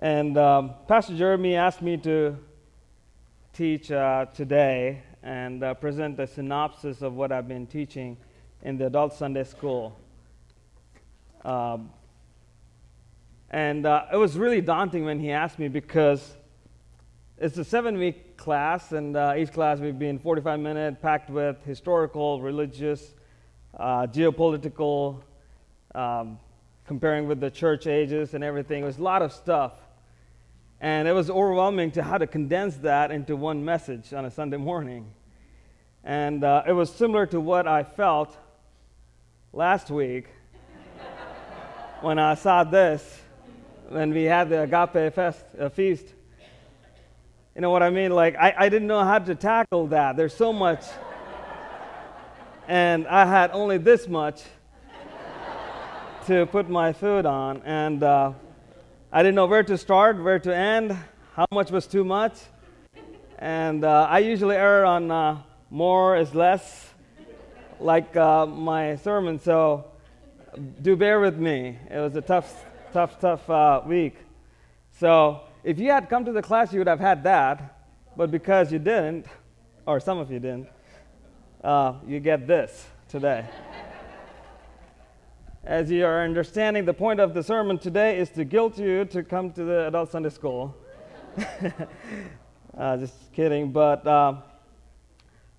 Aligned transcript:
And 0.00 0.38
um, 0.38 0.74
Pastor 0.86 1.16
Jeremy 1.16 1.56
asked 1.56 1.82
me 1.82 1.96
to 1.96 2.36
teach 3.52 3.90
uh, 3.90 4.26
today 4.26 5.02
and 5.24 5.64
uh, 5.64 5.74
present 5.74 6.20
a 6.20 6.26
synopsis 6.28 7.02
of 7.02 7.14
what 7.14 7.32
I've 7.32 7.48
been 7.48 7.66
teaching 7.66 8.16
in 8.62 8.78
the 8.78 8.86
adult 8.86 9.12
Sunday 9.12 9.42
school. 9.42 9.98
Um, 11.44 11.90
and 13.50 13.86
uh, 13.86 14.04
it 14.12 14.16
was 14.16 14.38
really 14.38 14.60
daunting 14.60 15.04
when 15.04 15.18
he 15.18 15.32
asked 15.32 15.58
me 15.58 15.66
because 15.66 16.36
it's 17.36 17.58
a 17.58 17.64
seven 17.64 17.98
week 17.98 18.36
class, 18.36 18.92
and 18.92 19.16
uh, 19.16 19.34
each 19.36 19.52
class 19.52 19.80
we've 19.80 19.98
been 19.98 20.20
45 20.20 20.60
minutes, 20.60 20.98
packed 21.02 21.28
with 21.28 21.56
historical, 21.64 22.40
religious, 22.40 23.14
uh, 23.76 24.06
geopolitical, 24.06 25.22
um, 25.96 26.38
comparing 26.86 27.26
with 27.26 27.40
the 27.40 27.50
church 27.50 27.88
ages 27.88 28.34
and 28.34 28.44
everything. 28.44 28.84
It 28.84 28.86
was 28.86 28.98
a 28.98 29.02
lot 29.02 29.22
of 29.22 29.32
stuff. 29.32 29.72
And 30.80 31.08
it 31.08 31.12
was 31.12 31.28
overwhelming 31.28 31.90
to 31.92 32.02
how 32.02 32.18
to 32.18 32.26
condense 32.26 32.76
that 32.78 33.10
into 33.10 33.34
one 33.34 33.64
message 33.64 34.12
on 34.14 34.24
a 34.24 34.30
Sunday 34.30 34.58
morning. 34.58 35.10
And 36.04 36.44
uh, 36.44 36.62
it 36.68 36.72
was 36.72 36.92
similar 36.92 37.26
to 37.26 37.40
what 37.40 37.66
I 37.66 37.82
felt 37.82 38.36
last 39.52 39.90
week 39.90 40.28
when 42.00 42.20
I 42.20 42.34
saw 42.34 42.62
this, 42.62 43.20
when 43.88 44.14
we 44.14 44.24
had 44.24 44.50
the 44.50 44.62
Agape 44.62 45.12
fest, 45.14 45.44
uh, 45.58 45.68
feast. 45.68 46.06
You 47.56 47.62
know 47.62 47.70
what 47.70 47.82
I 47.82 47.90
mean? 47.90 48.12
Like, 48.12 48.36
I, 48.36 48.54
I 48.56 48.68
didn't 48.68 48.86
know 48.86 49.02
how 49.02 49.18
to 49.18 49.34
tackle 49.34 49.88
that. 49.88 50.16
There's 50.16 50.34
so 50.34 50.52
much. 50.52 50.84
and 52.68 53.04
I 53.08 53.26
had 53.26 53.50
only 53.50 53.78
this 53.78 54.06
much 54.06 54.42
to 56.26 56.46
put 56.46 56.70
my 56.70 56.92
food 56.92 57.26
on. 57.26 57.62
And 57.64 58.00
uh, 58.04 58.34
I 59.10 59.22
didn't 59.22 59.36
know 59.36 59.46
where 59.46 59.62
to 59.62 59.78
start, 59.78 60.22
where 60.22 60.38
to 60.38 60.54
end, 60.54 60.94
how 61.32 61.46
much 61.50 61.70
was 61.70 61.86
too 61.86 62.04
much. 62.04 62.34
And 63.38 63.82
uh, 63.82 64.06
I 64.10 64.18
usually 64.18 64.56
err 64.56 64.84
on 64.84 65.10
uh, 65.10 65.38
more 65.70 66.18
is 66.18 66.34
less, 66.34 66.90
like 67.80 68.14
uh, 68.18 68.44
my 68.44 68.96
sermon. 68.96 69.38
So 69.38 69.86
do 70.82 70.94
bear 70.94 71.20
with 71.20 71.38
me. 71.38 71.78
It 71.90 71.98
was 71.98 72.16
a 72.16 72.20
tough, 72.20 72.66
tough, 72.92 73.18
tough 73.18 73.48
uh, 73.48 73.80
week. 73.86 74.14
So 75.00 75.40
if 75.64 75.78
you 75.78 75.90
had 75.90 76.10
come 76.10 76.26
to 76.26 76.32
the 76.32 76.42
class, 76.42 76.70
you 76.74 76.80
would 76.80 76.88
have 76.88 77.00
had 77.00 77.22
that. 77.22 77.78
But 78.14 78.30
because 78.30 78.70
you 78.70 78.78
didn't, 78.78 79.24
or 79.86 80.00
some 80.00 80.18
of 80.18 80.30
you 80.30 80.38
didn't, 80.38 80.68
uh, 81.64 81.94
you 82.06 82.20
get 82.20 82.46
this 82.46 82.86
today. 83.08 83.46
As 85.68 85.90
you 85.90 86.06
are 86.06 86.24
understanding, 86.24 86.86
the 86.86 86.94
point 86.94 87.20
of 87.20 87.34
the 87.34 87.42
sermon 87.42 87.76
today 87.76 88.18
is 88.18 88.30
to 88.30 88.44
guilt 88.46 88.78
you 88.78 89.04
to 89.04 89.22
come 89.22 89.52
to 89.52 89.64
the 89.64 89.88
adult 89.88 90.10
Sunday 90.10 90.30
school. 90.30 90.74
uh, 92.78 92.96
just 92.96 93.30
kidding. 93.34 93.70
But 93.70 94.06
uh, 94.06 94.36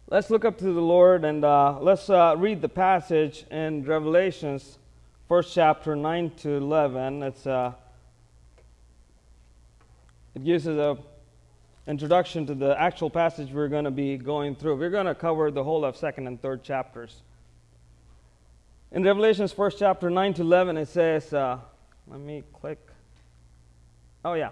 let's 0.09 0.31
look 0.31 0.45
up 0.45 0.57
to 0.57 0.73
the 0.73 0.81
Lord 0.81 1.25
and 1.25 1.45
uh, 1.45 1.77
let's 1.79 2.09
uh, 2.09 2.33
read 2.39 2.59
the 2.59 2.67
passage 2.67 3.45
in 3.51 3.83
Revelations, 3.83 4.79
first 5.27 5.53
chapter 5.53 5.95
9 5.95 6.31
to 6.37 6.55
11. 6.55 7.21
It's, 7.21 7.45
uh, 7.45 7.73
it 10.33 10.43
gives 10.43 10.67
us 10.67 10.75
a 10.75 10.97
introduction 11.87 12.47
to 12.47 12.55
the 12.55 12.75
actual 12.81 13.11
passage 13.11 13.51
we're 13.51 13.67
going 13.67 13.85
to 13.85 13.91
be 13.91 14.17
going 14.17 14.55
through. 14.55 14.77
We're 14.77 14.89
going 14.89 15.05
to 15.05 15.13
cover 15.13 15.51
the 15.51 15.63
whole 15.63 15.85
of 15.85 15.95
second 15.95 16.25
and 16.25 16.41
third 16.41 16.63
chapters. 16.63 17.21
In 18.91 19.03
Revelation's 19.03 19.53
first 19.53 19.77
chapter 19.77 20.09
9 20.09 20.33
to 20.35 20.41
11, 20.41 20.75
it 20.77 20.87
says, 20.87 21.31
uh, 21.31 21.59
let 22.07 22.19
me 22.19 22.43
click. 22.51 22.79
Oh, 24.25 24.33
yeah. 24.33 24.49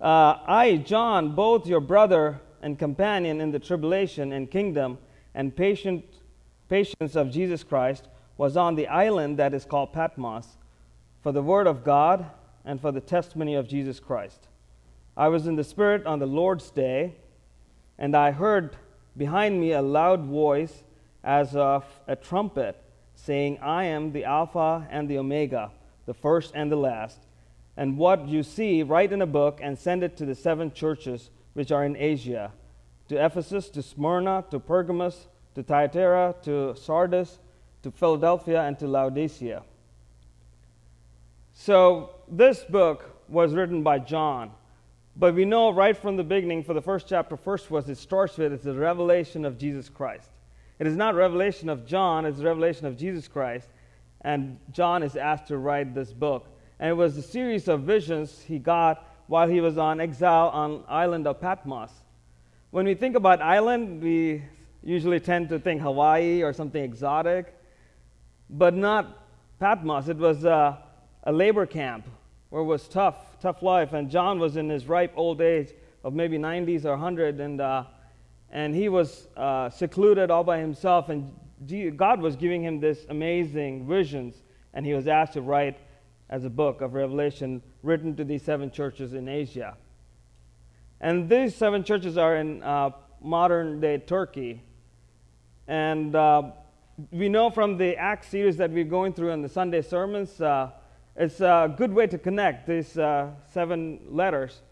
Uh, 0.00 0.38
I, 0.46 0.82
John, 0.86 1.34
both 1.34 1.66
your 1.66 1.80
brother 1.80 2.40
and 2.62 2.78
companion 2.78 3.42
in 3.42 3.50
the 3.50 3.58
tribulation 3.58 4.32
and 4.32 4.50
kingdom 4.50 4.96
and 5.34 5.54
patient, 5.54 6.06
patience 6.70 7.16
of 7.16 7.30
Jesus 7.30 7.62
Christ, 7.62 8.08
was 8.38 8.56
on 8.56 8.76
the 8.76 8.88
island 8.88 9.38
that 9.38 9.52
is 9.52 9.66
called 9.66 9.92
Patmos 9.92 10.56
for 11.22 11.32
the 11.32 11.42
word 11.42 11.66
of 11.66 11.84
God 11.84 12.30
and 12.64 12.80
for 12.80 12.92
the 12.92 13.00
testimony 13.02 13.56
of 13.56 13.68
Jesus 13.68 14.00
Christ. 14.00 14.48
I 15.18 15.28
was 15.28 15.46
in 15.46 15.56
the 15.56 15.64
Spirit 15.64 16.06
on 16.06 16.18
the 16.18 16.26
Lord's 16.26 16.70
day, 16.70 17.16
and 17.98 18.16
I 18.16 18.30
heard 18.30 18.74
behind 19.18 19.60
me 19.60 19.72
a 19.72 19.82
loud 19.82 20.24
voice 20.24 20.82
as 21.22 21.54
of 21.54 21.84
a 22.06 22.16
trumpet, 22.16 22.82
saying, 23.14 23.58
I 23.60 23.84
am 23.84 24.12
the 24.12 24.24
Alpha 24.24 24.86
and 24.90 25.08
the 25.08 25.18
Omega, 25.18 25.70
the 26.06 26.14
first 26.14 26.52
and 26.54 26.70
the 26.70 26.76
last. 26.76 27.18
And 27.76 27.98
what 27.98 28.28
you 28.28 28.42
see, 28.42 28.82
write 28.82 29.12
in 29.12 29.22
a 29.22 29.26
book 29.26 29.60
and 29.62 29.78
send 29.78 30.02
it 30.02 30.16
to 30.18 30.26
the 30.26 30.34
seven 30.34 30.72
churches 30.72 31.30
which 31.54 31.72
are 31.72 31.84
in 31.84 31.96
Asia 31.96 32.52
to 33.08 33.24
Ephesus, 33.24 33.68
to 33.70 33.82
Smyrna, 33.82 34.44
to 34.52 34.60
Pergamos, 34.60 35.26
to 35.56 35.64
Thyatira, 35.64 36.32
to 36.42 36.76
Sardis, 36.76 37.40
to 37.82 37.90
Philadelphia, 37.90 38.62
and 38.62 38.78
to 38.78 38.86
Laodicea. 38.86 39.64
So, 41.52 42.10
this 42.28 42.62
book 42.62 43.10
was 43.28 43.52
written 43.52 43.82
by 43.82 43.98
John. 43.98 44.52
But 45.16 45.34
we 45.34 45.44
know 45.44 45.70
right 45.72 45.96
from 45.96 46.16
the 46.16 46.22
beginning, 46.22 46.62
for 46.62 46.72
the 46.72 46.80
first 46.80 47.08
chapter, 47.08 47.36
first 47.36 47.68
was 47.68 47.88
it 47.88 47.98
starts 47.98 48.38
with 48.38 48.52
it's 48.52 48.62
the 48.62 48.74
revelation 48.74 49.44
of 49.44 49.58
Jesus 49.58 49.88
Christ. 49.88 50.30
It 50.80 50.86
is 50.86 50.96
not 50.96 51.14
revelation 51.14 51.68
of 51.68 51.86
John, 51.86 52.24
it's 52.24 52.40
revelation 52.40 52.86
of 52.86 52.96
Jesus 52.96 53.28
Christ. 53.28 53.68
And 54.22 54.58
John 54.72 55.02
is 55.02 55.14
asked 55.14 55.48
to 55.48 55.58
write 55.58 55.94
this 55.94 56.10
book. 56.10 56.48
And 56.78 56.88
it 56.88 56.94
was 56.94 57.18
a 57.18 57.22
series 57.22 57.68
of 57.68 57.82
visions 57.82 58.40
he 58.40 58.58
got 58.58 59.06
while 59.26 59.46
he 59.46 59.60
was 59.60 59.76
on 59.76 60.00
exile 60.00 60.48
on 60.48 60.82
island 60.88 61.26
of 61.26 61.38
Patmos. 61.38 61.90
When 62.70 62.86
we 62.86 62.94
think 62.94 63.14
about 63.14 63.42
island, 63.42 64.02
we 64.02 64.42
usually 64.82 65.20
tend 65.20 65.50
to 65.50 65.58
think 65.58 65.82
Hawaii 65.82 66.42
or 66.42 66.54
something 66.54 66.82
exotic, 66.82 67.54
but 68.48 68.74
not 68.74 69.26
Patmos. 69.58 70.08
It 70.08 70.16
was 70.16 70.44
a, 70.44 70.82
a 71.24 71.32
labor 71.32 71.66
camp 71.66 72.06
where 72.48 72.62
it 72.62 72.66
was 72.66 72.88
tough, 72.88 73.38
tough 73.38 73.62
life. 73.62 73.92
And 73.92 74.10
John 74.10 74.38
was 74.38 74.56
in 74.56 74.70
his 74.70 74.86
ripe 74.86 75.12
old 75.14 75.42
age 75.42 75.74
of 76.04 76.14
maybe 76.14 76.38
90s 76.38 76.86
or 76.86 76.92
100, 76.92 77.38
and 77.38 77.60
uh, 77.60 77.84
and 78.50 78.74
he 78.74 78.88
was 78.88 79.28
uh, 79.36 79.70
secluded 79.70 80.30
all 80.30 80.44
by 80.44 80.58
himself, 80.58 81.08
and 81.08 81.32
God 81.96 82.20
was 82.20 82.36
giving 82.36 82.62
him 82.62 82.80
this 82.80 83.06
amazing 83.08 83.86
visions, 83.86 84.42
and 84.74 84.84
he 84.84 84.94
was 84.94 85.06
asked 85.06 85.34
to 85.34 85.42
write 85.42 85.78
as 86.28 86.44
a 86.44 86.50
book 86.50 86.80
of 86.80 86.94
Revelation 86.94 87.62
written 87.82 88.16
to 88.16 88.24
these 88.24 88.42
seven 88.42 88.70
churches 88.70 89.14
in 89.14 89.28
Asia. 89.28 89.76
And 91.00 91.28
these 91.28 91.54
seven 91.54 91.82
churches 91.82 92.16
are 92.16 92.36
in 92.36 92.62
uh, 92.62 92.90
modern 93.20 93.80
day 93.80 93.98
Turkey. 93.98 94.62
And 95.66 96.14
uh, 96.14 96.50
we 97.10 97.28
know 97.28 97.50
from 97.50 97.78
the 97.78 97.96
Acts 97.96 98.28
series 98.28 98.56
that 98.58 98.70
we're 98.70 98.84
going 98.84 99.12
through 99.12 99.30
in 99.30 99.42
the 99.42 99.48
Sunday 99.48 99.82
sermons, 99.82 100.40
uh, 100.40 100.70
it's 101.16 101.40
a 101.40 101.72
good 101.76 101.92
way 101.92 102.06
to 102.06 102.18
connect 102.18 102.66
these 102.66 102.96
uh, 102.98 103.30
seven 103.52 104.00
letters. 104.08 104.62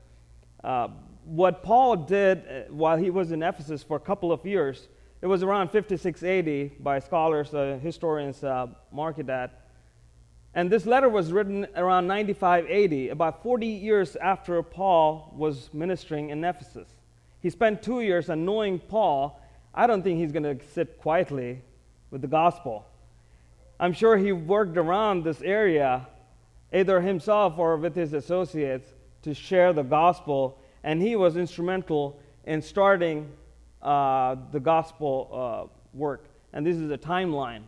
What 1.29 1.63
Paul 1.63 1.95
did 1.97 2.39
uh, 2.39 2.73
while 2.73 2.97
he 2.97 3.11
was 3.11 3.33
in 3.33 3.43
Ephesus 3.43 3.83
for 3.83 3.99
a 3.99 4.01
couple 4.01 4.33
of 4.33 4.47
years, 4.47 4.89
it 5.21 5.27
was 5.27 5.43
around 5.43 5.69
5680 5.69 6.77
by 6.81 7.01
scholars, 7.01 7.53
uh, 7.53 7.79
historians 7.83 8.43
uh, 8.43 8.69
mark 8.91 9.19
it 9.19 9.27
that. 9.27 9.67
And 10.55 10.71
this 10.71 10.87
letter 10.87 11.11
was 11.11 11.31
written 11.31 11.67
around 11.77 12.07
9580, 12.07 13.11
about 13.11 13.43
40 13.43 13.67
years 13.67 14.17
after 14.17 14.63
Paul 14.63 15.35
was 15.37 15.69
ministering 15.75 16.31
in 16.31 16.43
Ephesus. 16.43 16.89
He 17.41 17.51
spent 17.51 17.83
two 17.83 18.01
years, 18.01 18.31
and 18.31 18.47
knowing 18.47 18.79
Paul, 18.79 19.39
I 19.75 19.87
don't 19.87 20.03
think 20.03 20.19
he's 20.19 20.33
going 20.33 20.59
to 20.59 20.65
sit 20.73 20.97
quietly 20.97 21.61
with 22.11 22.23
the 22.23 22.27
gospel. 22.27 22.87
I'm 23.79 23.93
sure 23.93 24.17
he 24.17 24.33
worked 24.33 24.79
around 24.79 25.25
this 25.25 25.43
area, 25.43 26.09
either 26.73 27.03
himself 27.03 27.59
or 27.59 27.77
with 27.77 27.95
his 27.95 28.15
associates, 28.15 28.89
to 29.25 29.35
share 29.35 29.75
the 29.75 29.83
gospel 29.83 30.59
and 30.85 31.03
he 31.03 31.17
was 31.17 31.37
instrumental 31.37 32.21
in 32.45 32.63
starting 32.63 33.31
uh, 33.83 34.37
the 34.53 34.61
gospel 34.61 35.31
uh, 35.33 35.97
work. 35.97 36.27
And 36.53 36.67
this 36.67 36.77
is 36.77 36.91
a 36.91 36.99
timeline. 36.99 37.63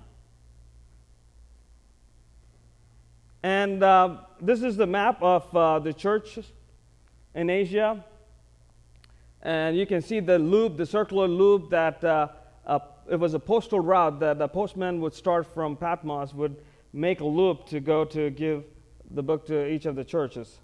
And 3.42 3.82
uh, 3.82 4.18
this 4.40 4.62
is 4.62 4.76
the 4.76 4.86
map 4.86 5.22
of 5.22 5.56
uh, 5.56 5.78
the 5.78 5.92
church 5.92 6.38
in 7.34 7.50
Asia. 7.50 8.04
And 9.42 9.76
you 9.76 9.86
can 9.86 10.02
see 10.02 10.20
the 10.20 10.38
loop, 10.38 10.76
the 10.76 10.86
circular 10.86 11.26
loop 11.26 11.70
that 11.70 12.04
uh, 12.04 12.28
it 13.10 13.18
was 13.18 13.34
a 13.34 13.40
postal 13.40 13.80
route 13.80 14.20
that 14.20 14.38
the 14.38 14.46
postman 14.46 15.00
would 15.00 15.14
start 15.14 15.52
from 15.52 15.76
Patmos, 15.76 16.32
would 16.32 16.56
make 16.92 17.20
a 17.20 17.24
loop 17.24 17.66
to 17.66 17.80
go 17.80 18.04
to 18.04 18.30
give 18.30 18.64
the 19.10 19.22
book 19.22 19.46
to 19.46 19.66
each 19.66 19.84
of 19.84 19.96
the 19.96 20.04
churches. 20.04 20.60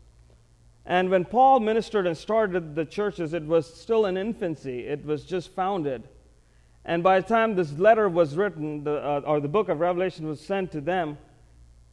And 0.86 1.10
when 1.10 1.24
Paul 1.24 1.60
ministered 1.60 2.06
and 2.06 2.16
started 2.16 2.74
the 2.74 2.84
churches, 2.84 3.34
it 3.34 3.44
was 3.44 3.66
still 3.72 4.06
in 4.06 4.16
infancy, 4.16 4.86
it 4.86 5.04
was 5.04 5.24
just 5.24 5.50
founded. 5.52 6.08
And 6.84 7.02
by 7.02 7.20
the 7.20 7.26
time 7.26 7.56
this 7.56 7.72
letter 7.72 8.08
was 8.08 8.36
written, 8.36 8.84
the, 8.84 9.04
uh, 9.04 9.20
or 9.26 9.40
the 9.40 9.48
book 9.48 9.68
of 9.68 9.80
Revelation 9.80 10.28
was 10.28 10.40
sent 10.40 10.70
to 10.72 10.80
them, 10.80 11.18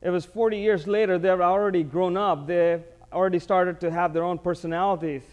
it 0.01 0.12
was 0.12 0.24
40 0.25 0.57
years 0.57 0.86
later, 0.86 1.18
they've 1.18 1.42
already 1.42 1.81
grown 1.81 2.16
up. 2.16 2.45
They've 2.45 2.84
already 3.12 3.40
started 3.40 3.80
to 3.80 3.90
have 3.90 4.13
their 4.13 4.24
own 4.24 4.38
personalities 4.38 5.24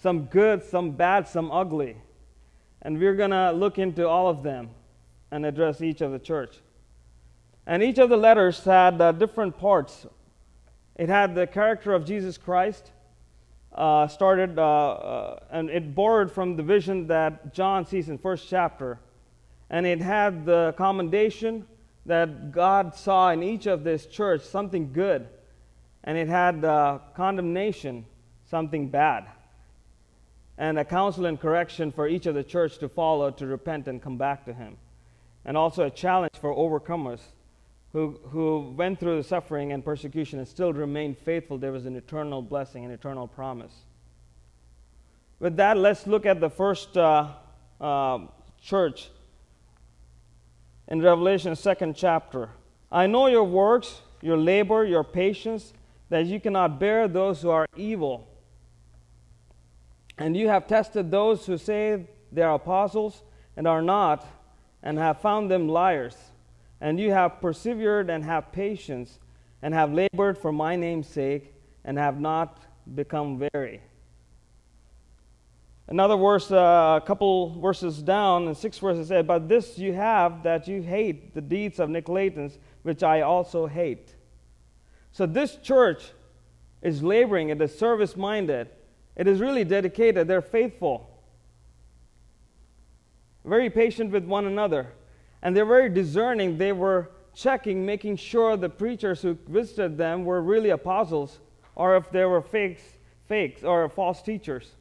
some 0.00 0.24
good, 0.24 0.62
some 0.62 0.92
bad, 0.92 1.28
some 1.28 1.50
ugly. 1.50 1.96
And 2.82 2.98
we're 2.98 3.14
going 3.14 3.32
to 3.32 3.52
look 3.52 3.78
into 3.78 4.08
all 4.08 4.28
of 4.28 4.42
them 4.42 4.70
and 5.30 5.44
address 5.44 5.82
each 5.82 6.00
of 6.00 6.10
the 6.12 6.18
church. 6.18 6.56
And 7.66 7.82
each 7.82 7.98
of 7.98 8.08
the 8.08 8.16
letters 8.16 8.64
had 8.64 9.00
uh, 9.00 9.12
different 9.12 9.58
parts. 9.58 10.06
It 11.00 11.08
had 11.08 11.34
the 11.34 11.46
character 11.46 11.94
of 11.94 12.04
Jesus 12.04 12.36
Christ, 12.36 12.90
uh, 13.72 14.06
started, 14.06 14.58
uh, 14.58 14.62
uh, 14.62 15.38
and 15.50 15.70
it 15.70 15.94
borrowed 15.94 16.30
from 16.30 16.56
the 16.56 16.62
vision 16.62 17.06
that 17.06 17.54
John 17.54 17.86
sees 17.86 18.10
in 18.10 18.18
first 18.18 18.50
chapter. 18.50 18.98
And 19.70 19.86
it 19.86 20.02
had 20.02 20.44
the 20.44 20.74
commendation 20.76 21.66
that 22.04 22.52
God 22.52 22.94
saw 22.94 23.30
in 23.30 23.42
each 23.42 23.64
of 23.64 23.82
this 23.82 24.04
church 24.04 24.42
something 24.42 24.92
good, 24.92 25.26
and 26.04 26.18
it 26.18 26.28
had 26.28 26.66
uh, 26.66 26.98
condemnation, 27.16 28.04
something 28.50 28.90
bad, 28.90 29.24
and 30.58 30.78
a 30.78 30.84
counsel 30.84 31.24
and 31.24 31.40
correction 31.40 31.92
for 31.92 32.08
each 32.08 32.26
of 32.26 32.34
the 32.34 32.44
church 32.44 32.76
to 32.76 32.90
follow, 32.90 33.30
to 33.30 33.46
repent 33.46 33.88
and 33.88 34.02
come 34.02 34.18
back 34.18 34.44
to 34.44 34.52
Him, 34.52 34.76
and 35.46 35.56
also 35.56 35.84
a 35.84 35.90
challenge 35.90 36.34
for 36.38 36.54
overcomers 36.54 37.20
who, 37.92 38.20
who 38.30 38.72
went 38.76 39.00
through 39.00 39.16
the 39.16 39.24
suffering 39.26 39.72
and 39.72 39.84
persecution 39.84 40.38
and 40.38 40.46
still 40.46 40.72
remained 40.72 41.18
faithful, 41.18 41.58
there 41.58 41.72
was 41.72 41.86
an 41.86 41.96
eternal 41.96 42.40
blessing, 42.40 42.84
an 42.84 42.90
eternal 42.90 43.26
promise. 43.26 43.72
With 45.40 45.56
that, 45.56 45.76
let's 45.76 46.06
look 46.06 46.26
at 46.26 46.40
the 46.40 46.50
first 46.50 46.96
uh, 46.96 47.28
uh, 47.80 48.18
church 48.60 49.10
in 50.86 51.02
Revelation, 51.02 51.56
second 51.56 51.96
chapter. 51.96 52.50
I 52.92 53.06
know 53.06 53.26
your 53.26 53.44
works, 53.44 54.02
your 54.20 54.36
labor, 54.36 54.84
your 54.84 55.02
patience, 55.02 55.72
that 56.10 56.26
you 56.26 56.40
cannot 56.40 56.78
bear 56.78 57.08
those 57.08 57.42
who 57.42 57.50
are 57.50 57.66
evil. 57.76 58.28
And 60.18 60.36
you 60.36 60.48
have 60.48 60.66
tested 60.66 61.10
those 61.10 61.46
who 61.46 61.56
say 61.56 62.06
they 62.30 62.42
are 62.42 62.54
apostles 62.54 63.22
and 63.56 63.66
are 63.66 63.82
not, 63.82 64.26
and 64.82 64.98
have 64.98 65.20
found 65.20 65.50
them 65.50 65.68
liars 65.68 66.16
and 66.80 66.98
you 66.98 67.12
have 67.12 67.40
persevered 67.40 68.10
and 68.10 68.24
have 68.24 68.52
patience, 68.52 69.18
and 69.62 69.74
have 69.74 69.92
labored 69.92 70.38
for 70.38 70.52
my 70.52 70.76
name's 70.76 71.06
sake, 71.06 71.52
and 71.84 71.98
have 71.98 72.20
not 72.20 72.58
become 72.94 73.38
weary. 73.38 73.80
Another 75.90 76.16
verse, 76.16 76.52
uh, 76.52 77.00
a 77.02 77.04
couple 77.04 77.60
verses 77.60 78.00
down, 78.00 78.46
and 78.46 78.56
six 78.56 78.78
verses 78.78 79.08
said, 79.08 79.26
But 79.26 79.48
this 79.48 79.76
you 79.76 79.92
have 79.92 80.44
that 80.44 80.68
you 80.68 80.82
hate 80.82 81.34
the 81.34 81.40
deeds 81.40 81.80
of 81.80 81.88
Nicolaitans, 81.90 82.58
which 82.82 83.02
I 83.02 83.22
also 83.22 83.66
hate. 83.66 84.14
So 85.10 85.26
this 85.26 85.56
church 85.56 86.12
is 86.80 87.02
laboring, 87.02 87.48
it 87.48 87.60
is 87.60 87.76
service 87.76 88.16
minded, 88.16 88.68
it 89.16 89.26
is 89.26 89.40
really 89.40 89.64
dedicated, 89.64 90.28
they're 90.28 90.40
faithful, 90.40 91.10
very 93.44 93.68
patient 93.68 94.12
with 94.12 94.24
one 94.24 94.46
another. 94.46 94.92
And 95.42 95.56
they're 95.56 95.64
very 95.64 95.88
discerning. 95.88 96.58
They 96.58 96.72
were 96.72 97.10
checking, 97.34 97.86
making 97.86 98.16
sure 98.16 98.56
the 98.56 98.68
preachers 98.68 99.22
who 99.22 99.38
visited 99.48 99.96
them 99.96 100.24
were 100.24 100.42
really 100.42 100.70
apostles 100.70 101.38
or 101.74 101.96
if 101.96 102.10
they 102.10 102.24
were 102.24 102.42
fakes, 102.42 102.82
fakes 103.26 103.64
or 103.64 103.88
false 103.88 104.22
teachers. 104.22 104.72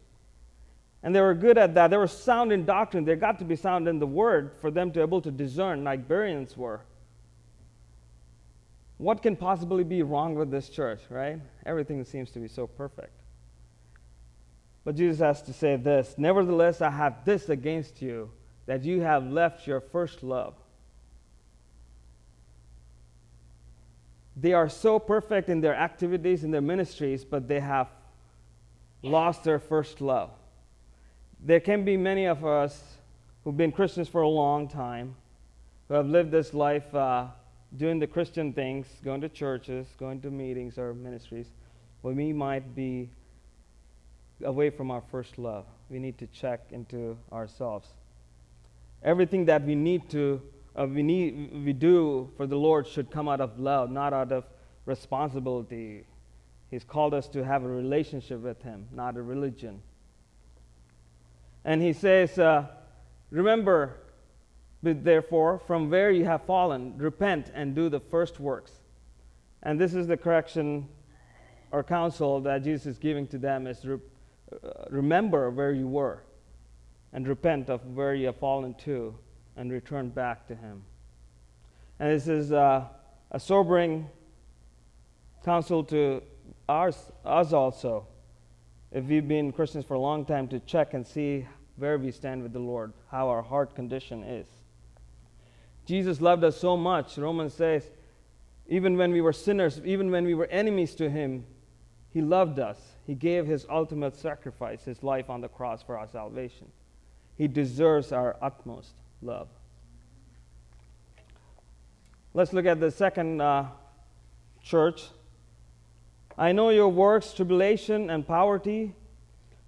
And 1.01 1.15
they 1.15 1.21
were 1.21 1.33
good 1.33 1.57
at 1.57 1.75
that. 1.75 1.91
They 1.91 1.97
were 1.97 2.07
sound 2.07 2.51
in 2.51 2.65
doctrine. 2.65 3.05
They 3.05 3.15
got 3.15 3.39
to 3.39 3.45
be 3.45 3.55
sound 3.55 3.87
in 3.87 3.99
the 3.99 4.07
word 4.07 4.51
for 4.59 4.69
them 4.69 4.91
to 4.91 4.99
be 4.99 5.01
able 5.01 5.21
to 5.21 5.31
discern, 5.31 5.83
like 5.83 6.07
Bereans 6.07 6.57
were. 6.57 6.81
What 8.97 9.21
can 9.21 9.37
possibly 9.37 9.85
be 9.85 10.03
wrong 10.03 10.35
with 10.35 10.51
this 10.51 10.67
church, 10.67 10.99
right? 11.09 11.39
Everything 11.65 12.03
seems 12.03 12.31
to 12.31 12.39
be 12.39 12.49
so 12.49 12.67
perfect. 12.67 13.13
But 14.83 14.95
Jesus 14.95 15.19
has 15.19 15.41
to 15.43 15.53
say 15.53 15.77
this 15.77 16.15
Nevertheless, 16.17 16.81
I 16.81 16.89
have 16.89 17.23
this 17.23 17.47
against 17.47 18.01
you 18.01 18.29
that 18.69 18.83
you 18.83 19.01
have 19.01 19.25
left 19.25 19.65
your 19.65 19.81
first 19.81 20.21
love. 20.21 20.53
They 24.37 24.53
are 24.53 24.69
so 24.69 24.99
perfect 24.99 25.49
in 25.49 25.59
their 25.59 25.73
activities, 25.73 26.43
in 26.43 26.51
their 26.51 26.61
ministries, 26.61 27.25
but 27.25 27.47
they 27.47 27.61
have 27.61 27.87
lost 29.01 29.43
their 29.43 29.57
first 29.57 30.01
love. 30.01 30.29
There 31.43 31.59
can 31.59 31.83
be 31.83 31.97
many 31.97 32.25
of 32.25 32.45
us 32.45 32.79
who've 33.43 33.57
been 33.57 33.71
Christians 33.71 34.07
for 34.07 34.21
a 34.21 34.29
long 34.29 34.67
time, 34.67 35.15
who 35.87 35.95
have 35.95 36.05
lived 36.05 36.29
this 36.29 36.53
life 36.53 36.93
uh, 36.93 37.25
doing 37.75 37.97
the 37.97 38.05
Christian 38.05 38.53
things, 38.53 38.85
going 39.03 39.21
to 39.21 39.29
churches, 39.29 39.87
going 39.97 40.21
to 40.21 40.29
meetings 40.29 40.77
or 40.77 40.93
ministries, 40.93 41.47
but 42.03 42.13
we 42.13 42.33
might 42.33 42.75
be 42.75 43.09
away 44.43 44.69
from 44.69 44.91
our 44.91 45.01
first 45.09 45.39
love. 45.39 45.65
We 45.89 45.97
need 45.97 46.19
to 46.19 46.27
check 46.27 46.67
into 46.69 47.17
ourselves. 47.31 47.89
Everything 49.03 49.45
that 49.45 49.63
we 49.63 49.75
need 49.75 50.09
to, 50.09 50.41
uh, 50.75 50.85
we, 50.85 51.03
need, 51.03 51.63
we 51.65 51.73
do 51.73 52.31
for 52.35 52.45
the 52.45 52.57
Lord 52.57 52.85
should 52.85 53.09
come 53.09 53.29
out 53.29 53.39
of 53.39 53.59
love, 53.59 53.89
not 53.89 54.13
out 54.13 54.31
of 54.31 54.45
responsibility. 54.85 56.05
He's 56.69 56.83
called 56.83 57.13
us 57.13 57.27
to 57.29 57.43
have 57.43 57.63
a 57.63 57.67
relationship 57.67 58.41
with 58.41 58.61
Him, 58.61 58.87
not 58.91 59.15
a 59.15 59.21
religion. 59.21 59.81
And 61.63 61.81
He 61.81 61.93
says, 61.93 62.37
uh, 62.37 62.67
Remember, 63.31 63.97
therefore, 64.81 65.59
from 65.59 65.89
where 65.89 66.11
you 66.11 66.25
have 66.25 66.45
fallen, 66.45 66.97
repent 66.97 67.51
and 67.53 67.75
do 67.75 67.89
the 67.89 67.99
first 67.99 68.39
works. 68.39 68.71
And 69.61 69.79
this 69.79 69.93
is 69.93 70.07
the 70.07 70.17
correction 70.17 70.87
or 71.71 71.83
counsel 71.83 72.41
that 72.41 72.63
Jesus 72.63 72.87
is 72.87 72.97
giving 72.97 73.27
to 73.27 73.37
them 73.37 73.67
is 73.67 73.85
re- 73.85 73.99
uh, 74.51 74.85
remember 74.89 75.51
where 75.51 75.71
you 75.71 75.87
were 75.87 76.23
and 77.13 77.27
repent 77.27 77.69
of 77.69 77.85
where 77.85 78.13
you 78.13 78.27
have 78.27 78.37
fallen 78.37 78.73
to 78.85 79.15
and 79.55 79.71
return 79.71 80.09
back 80.09 80.47
to 80.47 80.55
Him. 80.55 80.83
And 81.99 82.11
this 82.11 82.27
is 82.27 82.51
uh, 82.51 82.85
a 83.31 83.39
sobering 83.39 84.07
counsel 85.43 85.83
to 85.85 86.21
ours, 86.67 87.11
us 87.25 87.53
also, 87.53 88.07
if 88.91 89.05
we've 89.05 89.27
been 89.27 89.51
Christians 89.51 89.85
for 89.85 89.95
a 89.95 89.99
long 89.99 90.25
time, 90.25 90.47
to 90.49 90.59
check 90.59 90.93
and 90.93 91.05
see 91.05 91.45
where 91.77 91.97
we 91.97 92.11
stand 92.11 92.43
with 92.43 92.53
the 92.53 92.59
Lord, 92.59 92.93
how 93.09 93.29
our 93.29 93.41
heart 93.41 93.75
condition 93.75 94.23
is. 94.23 94.47
Jesus 95.85 96.21
loved 96.21 96.43
us 96.43 96.57
so 96.57 96.77
much. 96.77 97.17
Romans 97.17 97.53
says, 97.53 97.89
even 98.67 98.97
when 98.97 99.11
we 99.11 99.21
were 99.21 99.33
sinners, 99.33 99.81
even 99.83 100.11
when 100.11 100.25
we 100.25 100.35
were 100.35 100.45
enemies 100.47 100.93
to 100.95 101.09
Him, 101.09 101.45
He 102.11 102.21
loved 102.21 102.59
us. 102.59 102.77
He 103.07 103.15
gave 103.15 103.47
His 103.47 103.65
ultimate 103.69 104.15
sacrifice, 104.15 104.83
His 104.83 105.01
life 105.01 105.29
on 105.29 105.41
the 105.41 105.47
cross 105.47 105.81
for 105.81 105.97
our 105.97 106.07
salvation. 106.07 106.71
He 107.39 107.47
deserves 107.47 108.11
our 108.11 108.35
utmost 108.41 108.91
love. 109.21 109.47
Let's 112.33 112.51
look 112.51 112.65
at 112.65 112.81
the 112.81 112.91
second 112.91 113.41
uh, 113.41 113.67
church. 114.61 115.05
I 116.37 116.51
know 116.51 116.69
your 116.69 116.89
works, 116.89 117.33
tribulation, 117.33 118.09
and 118.09 118.27
poverty, 118.27 118.93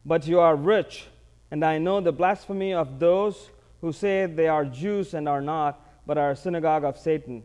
but 0.06 0.28
you 0.28 0.42
are 0.42 0.54
rich, 0.54 1.08
and 1.50 1.64
I 1.64 1.78
know 1.78 2.02
the 2.02 2.12
blasphemy 2.12 2.74
of 2.74 3.00
those 3.00 3.50
who 3.80 3.94
say 3.94 4.26
they 4.26 4.50
are 4.50 4.66
Jews 4.66 5.14
and 5.14 5.30
are 5.30 5.42
not, 5.42 5.80
but 6.06 6.18
are 6.18 6.32
a 6.32 6.36
synagogue 6.36 6.84
of 6.84 6.98
Satan. 6.98 7.42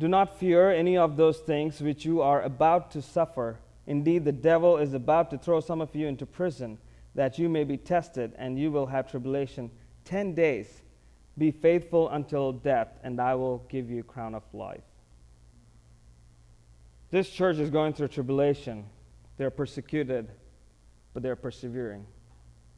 Do 0.00 0.08
not 0.08 0.40
fear 0.40 0.72
any 0.72 0.96
of 0.96 1.16
those 1.16 1.38
things 1.38 1.80
which 1.80 2.04
you 2.04 2.20
are 2.20 2.42
about 2.42 2.90
to 2.92 3.00
suffer. 3.00 3.60
Indeed, 3.86 4.24
the 4.24 4.32
devil 4.32 4.76
is 4.76 4.92
about 4.92 5.30
to 5.30 5.38
throw 5.38 5.60
some 5.60 5.80
of 5.80 5.94
you 5.94 6.08
into 6.08 6.26
prison 6.26 6.78
that 7.14 7.38
you 7.38 7.48
may 7.48 7.64
be 7.64 7.76
tested, 7.76 8.32
and 8.38 8.58
you 8.58 8.70
will 8.70 8.86
have 8.86 9.10
tribulation 9.10 9.70
ten 10.04 10.34
days. 10.34 10.82
Be 11.38 11.50
faithful 11.50 12.08
until 12.10 12.52
death, 12.52 12.88
and 13.02 13.20
I 13.20 13.34
will 13.34 13.58
give 13.68 13.90
you 13.90 14.02
crown 14.02 14.34
of 14.34 14.42
life. 14.52 14.82
This 17.10 17.28
church 17.28 17.56
is 17.56 17.70
going 17.70 17.94
through 17.94 18.08
tribulation. 18.08 18.84
They're 19.36 19.50
persecuted, 19.50 20.30
but 21.12 21.22
they're 21.22 21.36
persevering. 21.36 22.06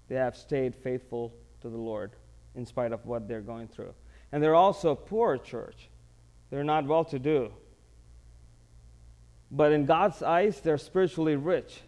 They 0.08 0.14
have 0.14 0.36
stayed 0.36 0.74
faithful 0.74 1.34
to 1.60 1.68
the 1.68 1.76
Lord 1.76 2.12
in 2.54 2.64
spite 2.64 2.92
of 2.92 3.04
what 3.04 3.28
they're 3.28 3.40
going 3.40 3.68
through. 3.68 3.94
And 4.30 4.42
they're 4.42 4.54
also 4.54 4.90
a 4.90 4.96
poor 4.96 5.36
church. 5.38 5.90
They're 6.50 6.64
not 6.64 6.86
well 6.86 7.04
to 7.06 7.18
do. 7.18 7.52
But 9.50 9.72
in 9.72 9.84
God's 9.84 10.22
eyes, 10.22 10.60
they're 10.60 10.78
spiritually 10.78 11.36
rich 11.36 11.82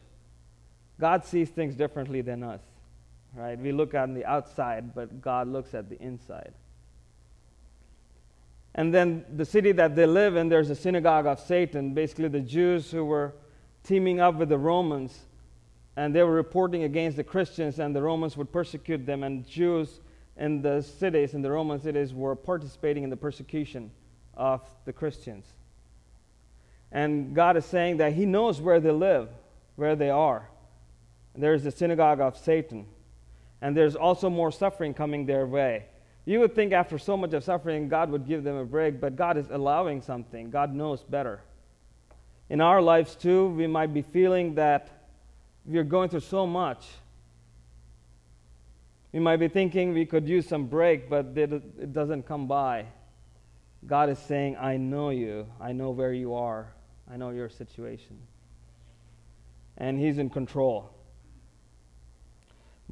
God 1.00 1.24
sees 1.24 1.48
things 1.48 1.74
differently 1.74 2.20
than 2.20 2.42
us, 2.42 2.60
right? 3.34 3.58
We 3.58 3.72
look 3.72 3.94
on 3.94 4.14
the 4.14 4.24
outside, 4.24 4.94
but 4.94 5.20
God 5.20 5.48
looks 5.48 5.74
at 5.74 5.88
the 5.88 6.00
inside. 6.00 6.52
And 8.76 8.92
then 8.92 9.24
the 9.36 9.44
city 9.44 9.72
that 9.72 9.94
they 9.94 10.06
live 10.06 10.36
in, 10.36 10.48
there's 10.48 10.70
a 10.70 10.74
synagogue 10.74 11.26
of 11.26 11.40
Satan, 11.40 11.94
basically 11.94 12.28
the 12.28 12.40
Jews 12.40 12.90
who 12.90 13.04
were 13.04 13.34
teaming 13.84 14.20
up 14.20 14.36
with 14.36 14.48
the 14.48 14.58
Romans, 14.58 15.16
and 15.96 16.14
they 16.14 16.22
were 16.22 16.32
reporting 16.32 16.82
against 16.82 17.16
the 17.16 17.24
Christians, 17.24 17.78
and 17.78 17.94
the 17.94 18.02
Romans 18.02 18.36
would 18.36 18.50
persecute 18.52 19.06
them, 19.06 19.22
and 19.22 19.46
Jews 19.46 20.00
in 20.36 20.62
the 20.62 20.82
cities, 20.82 21.34
in 21.34 21.42
the 21.42 21.50
Roman 21.50 21.80
cities, 21.80 22.12
were 22.12 22.34
participating 22.34 23.04
in 23.04 23.10
the 23.10 23.16
persecution 23.16 23.92
of 24.36 24.60
the 24.84 24.92
Christians. 24.92 25.46
And 26.90 27.34
God 27.34 27.56
is 27.56 27.64
saying 27.64 27.98
that 27.98 28.14
He 28.14 28.26
knows 28.26 28.60
where 28.60 28.80
they 28.80 28.90
live 28.90 29.28
where 29.76 29.96
they 29.96 30.10
are. 30.10 30.48
There's 31.36 31.64
the 31.64 31.70
synagogue 31.70 32.20
of 32.20 32.36
Satan. 32.36 32.86
And 33.60 33.76
there's 33.76 33.96
also 33.96 34.28
more 34.30 34.52
suffering 34.52 34.94
coming 34.94 35.26
their 35.26 35.46
way. 35.46 35.86
You 36.26 36.40
would 36.40 36.54
think 36.54 36.72
after 36.72 36.98
so 36.98 37.16
much 37.16 37.32
of 37.34 37.44
suffering, 37.44 37.88
God 37.88 38.10
would 38.10 38.26
give 38.26 38.44
them 38.44 38.56
a 38.56 38.64
break, 38.64 39.00
but 39.00 39.16
God 39.16 39.36
is 39.36 39.50
allowing 39.50 40.00
something. 40.00 40.50
God 40.50 40.74
knows 40.74 41.02
better. 41.02 41.40
In 42.48 42.60
our 42.60 42.80
lives, 42.80 43.14
too, 43.14 43.48
we 43.48 43.66
might 43.66 43.92
be 43.92 44.02
feeling 44.02 44.54
that 44.54 44.90
we're 45.66 45.84
going 45.84 46.08
through 46.08 46.20
so 46.20 46.46
much. 46.46 46.86
We 49.12 49.20
might 49.20 49.36
be 49.36 49.48
thinking 49.48 49.94
we 49.94 50.06
could 50.06 50.28
use 50.28 50.46
some 50.48 50.66
break, 50.66 51.08
but 51.08 51.36
it 51.36 51.92
doesn't 51.92 52.26
come 52.26 52.46
by. 52.46 52.86
God 53.86 54.08
is 54.08 54.18
saying, 54.18 54.56
I 54.56 54.76
know 54.76 55.10
you. 55.10 55.46
I 55.60 55.72
know 55.72 55.90
where 55.90 56.12
you 56.12 56.34
are. 56.34 56.72
I 57.10 57.16
know 57.16 57.30
your 57.30 57.48
situation. 57.48 58.18
And 59.76 59.98
He's 59.98 60.18
in 60.18 60.30
control. 60.30 60.93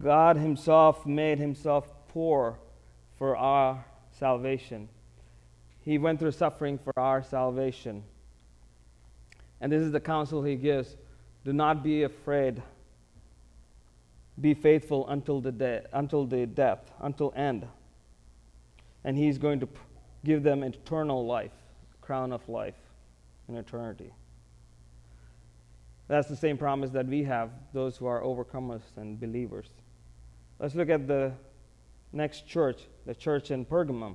God 0.01 0.37
Himself 0.37 1.07
made 1.07 1.39
Himself 1.39 1.91
poor 2.09 2.59
for 3.19 3.37
our 3.37 3.85
salvation. 4.19 4.89
He 5.85 5.99
went 5.99 6.21
through 6.21 6.33
suffering 6.33 6.79
for 6.79 6.93
our 6.99 7.23
salvation. 7.23 8.05
And 9.61 9.71
this 9.71 9.83
is 9.83 9.93
the 9.93 10.01
counsel 10.01 10.43
he 10.43 10.57
gives 10.57 10.97
do 11.45 11.53
not 11.53 11.83
be 11.83 12.05
afraid. 12.05 12.63
Be 14.41 14.55
faithful 14.55 15.09
until 15.09 15.41
the, 15.41 15.53
de- 15.53 15.83
until 15.93 16.25
the 16.25 16.47
death, 16.47 16.91
until 17.01 17.33
end. 17.37 17.67
And 19.05 19.17
he's 19.17 19.39
going 19.39 19.61
to 19.61 19.69
give 20.25 20.43
them 20.43 20.63
eternal 20.63 21.27
life, 21.27 21.53
crown 22.01 22.33
of 22.33 22.49
life 22.49 22.77
in 23.49 23.57
eternity. 23.57 24.13
That's 26.09 26.29
the 26.29 26.37
same 26.37 26.57
promise 26.57 26.91
that 26.91 27.07
we 27.07 27.25
have, 27.25 27.51
those 27.73 27.97
who 27.97 28.07
are 28.07 28.21
overcomers 28.21 28.83
and 28.97 29.19
believers. 29.19 29.69
Let's 30.63 30.77
look 30.77 30.91
at 30.91 31.09
the 31.09 31.33
next 32.13 32.47
church, 32.47 32.83
the 33.05 33.17
church 33.17 33.51
in 33.51 33.65
Pergamum, 33.65 34.15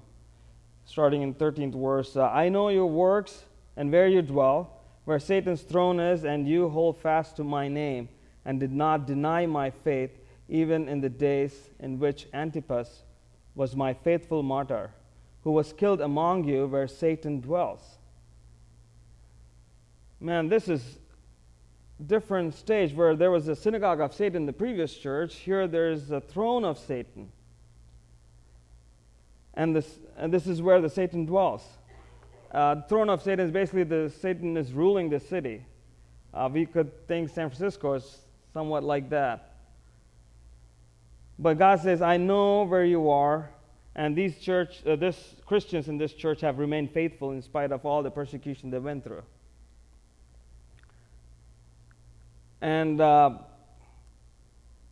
starting 0.85 1.21
in 1.21 1.33
13th 1.33 1.75
verse. 1.77 2.15
Uh, 2.15 2.29
I 2.29 2.47
know 2.47 2.69
your 2.69 2.85
works 2.85 3.43
and 3.75 3.91
where 3.91 4.07
you 4.07 4.21
dwell, 4.21 4.79
where 5.03 5.19
Satan's 5.19 5.63
throne 5.63 5.99
is, 5.99 6.23
and 6.23 6.47
you 6.47 6.69
hold 6.69 6.97
fast 6.99 7.35
to 7.35 7.43
my 7.43 7.67
name, 7.67 8.07
and 8.45 8.61
did 8.61 8.71
not 8.71 9.05
deny 9.05 9.45
my 9.45 9.69
faith, 9.69 10.11
even 10.47 10.87
in 10.87 11.01
the 11.01 11.09
days 11.09 11.69
in 11.81 11.99
which 11.99 12.27
Antipas 12.33 13.03
was 13.53 13.75
my 13.75 13.93
faithful 13.93 14.41
martyr, 14.41 14.91
who 15.43 15.51
was 15.51 15.73
killed 15.73 15.99
among 15.99 16.45
you 16.45 16.65
where 16.65 16.87
Satan 16.87 17.41
dwells. 17.41 17.81
Man, 20.21 20.47
this 20.47 20.69
is 20.69 20.97
different 22.05 22.53
stage 22.53 22.93
where 22.93 23.15
there 23.15 23.31
was 23.31 23.47
a 23.47 23.55
synagogue 23.55 24.01
of 24.01 24.13
Satan 24.13 24.43
in 24.43 24.45
the 24.45 24.53
previous 24.53 24.95
church. 24.95 25.35
Here 25.35 25.67
there's 25.67 26.11
a 26.11 26.21
throne 26.21 26.63
of 26.63 26.77
Satan 26.77 27.31
and 29.57 29.75
this, 29.75 29.99
and 30.15 30.31
this 30.31 30.47
is 30.47 30.61
where 30.61 30.79
the 30.79 30.89
Satan 30.89 31.25
dwells. 31.25 31.63
Uh, 32.51 32.75
the 32.75 32.83
throne 32.83 33.09
of 33.09 33.21
Satan 33.21 33.45
is 33.45 33.51
basically 33.51 33.83
the 33.83 34.13
Satan 34.21 34.55
is 34.55 34.71
ruling 34.71 35.09
the 35.09 35.19
city. 35.19 35.65
Uh, 36.33 36.47
we 36.51 36.65
could 36.65 37.07
think 37.07 37.29
San 37.29 37.49
Francisco 37.49 37.93
is 37.93 38.19
somewhat 38.53 38.83
like 38.83 39.09
that. 39.09 39.55
But 41.39 41.57
God 41.57 41.81
says, 41.81 42.01
I 42.01 42.17
know 42.17 42.63
where 42.63 42.85
you 42.85 43.09
are, 43.09 43.49
and 43.95 44.15
these 44.15 44.37
church, 44.37 44.85
uh, 44.85 44.95
this 44.95 45.35
Christians 45.45 45.87
in 45.87 45.97
this 45.97 46.13
church 46.13 46.41
have 46.41 46.59
remained 46.59 46.91
faithful 46.91 47.31
in 47.31 47.41
spite 47.41 47.71
of 47.71 47.83
all 47.85 48.03
the 48.03 48.11
persecution 48.11 48.69
they 48.69 48.79
went 48.79 49.03
through. 49.03 49.23
And 52.61 52.99
uh, 52.99 53.31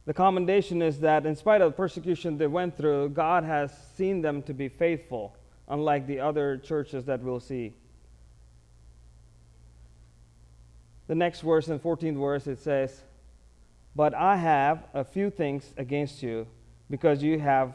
the 0.05 0.13
commendation 0.13 0.81
is 0.81 0.99
that 0.99 1.25
in 1.25 1.35
spite 1.35 1.61
of 1.61 1.71
the 1.71 1.75
persecution 1.75 2.37
they 2.37 2.47
went 2.47 2.77
through, 2.77 3.09
God 3.09 3.43
has 3.43 3.71
seen 3.95 4.21
them 4.21 4.43
to 4.43 4.53
be 4.53 4.69
faithful, 4.69 5.35
unlike 5.67 6.05
the 6.05 6.19
other 6.19 6.57
churches 6.57 7.05
that 7.05 7.21
we'll 7.21 7.39
see. 7.39 7.73
The 11.07 11.15
next 11.15 11.41
verse, 11.41 11.67
in 11.67 11.79
14th 11.79 12.19
verse, 12.19 12.47
it 12.47 12.59
says, 12.59 13.01
But 13.95 14.13
I 14.13 14.37
have 14.37 14.83
a 14.93 15.03
few 15.03 15.29
things 15.29 15.73
against 15.77 16.21
you, 16.23 16.47
because 16.89 17.23
you 17.23 17.39
have 17.39 17.73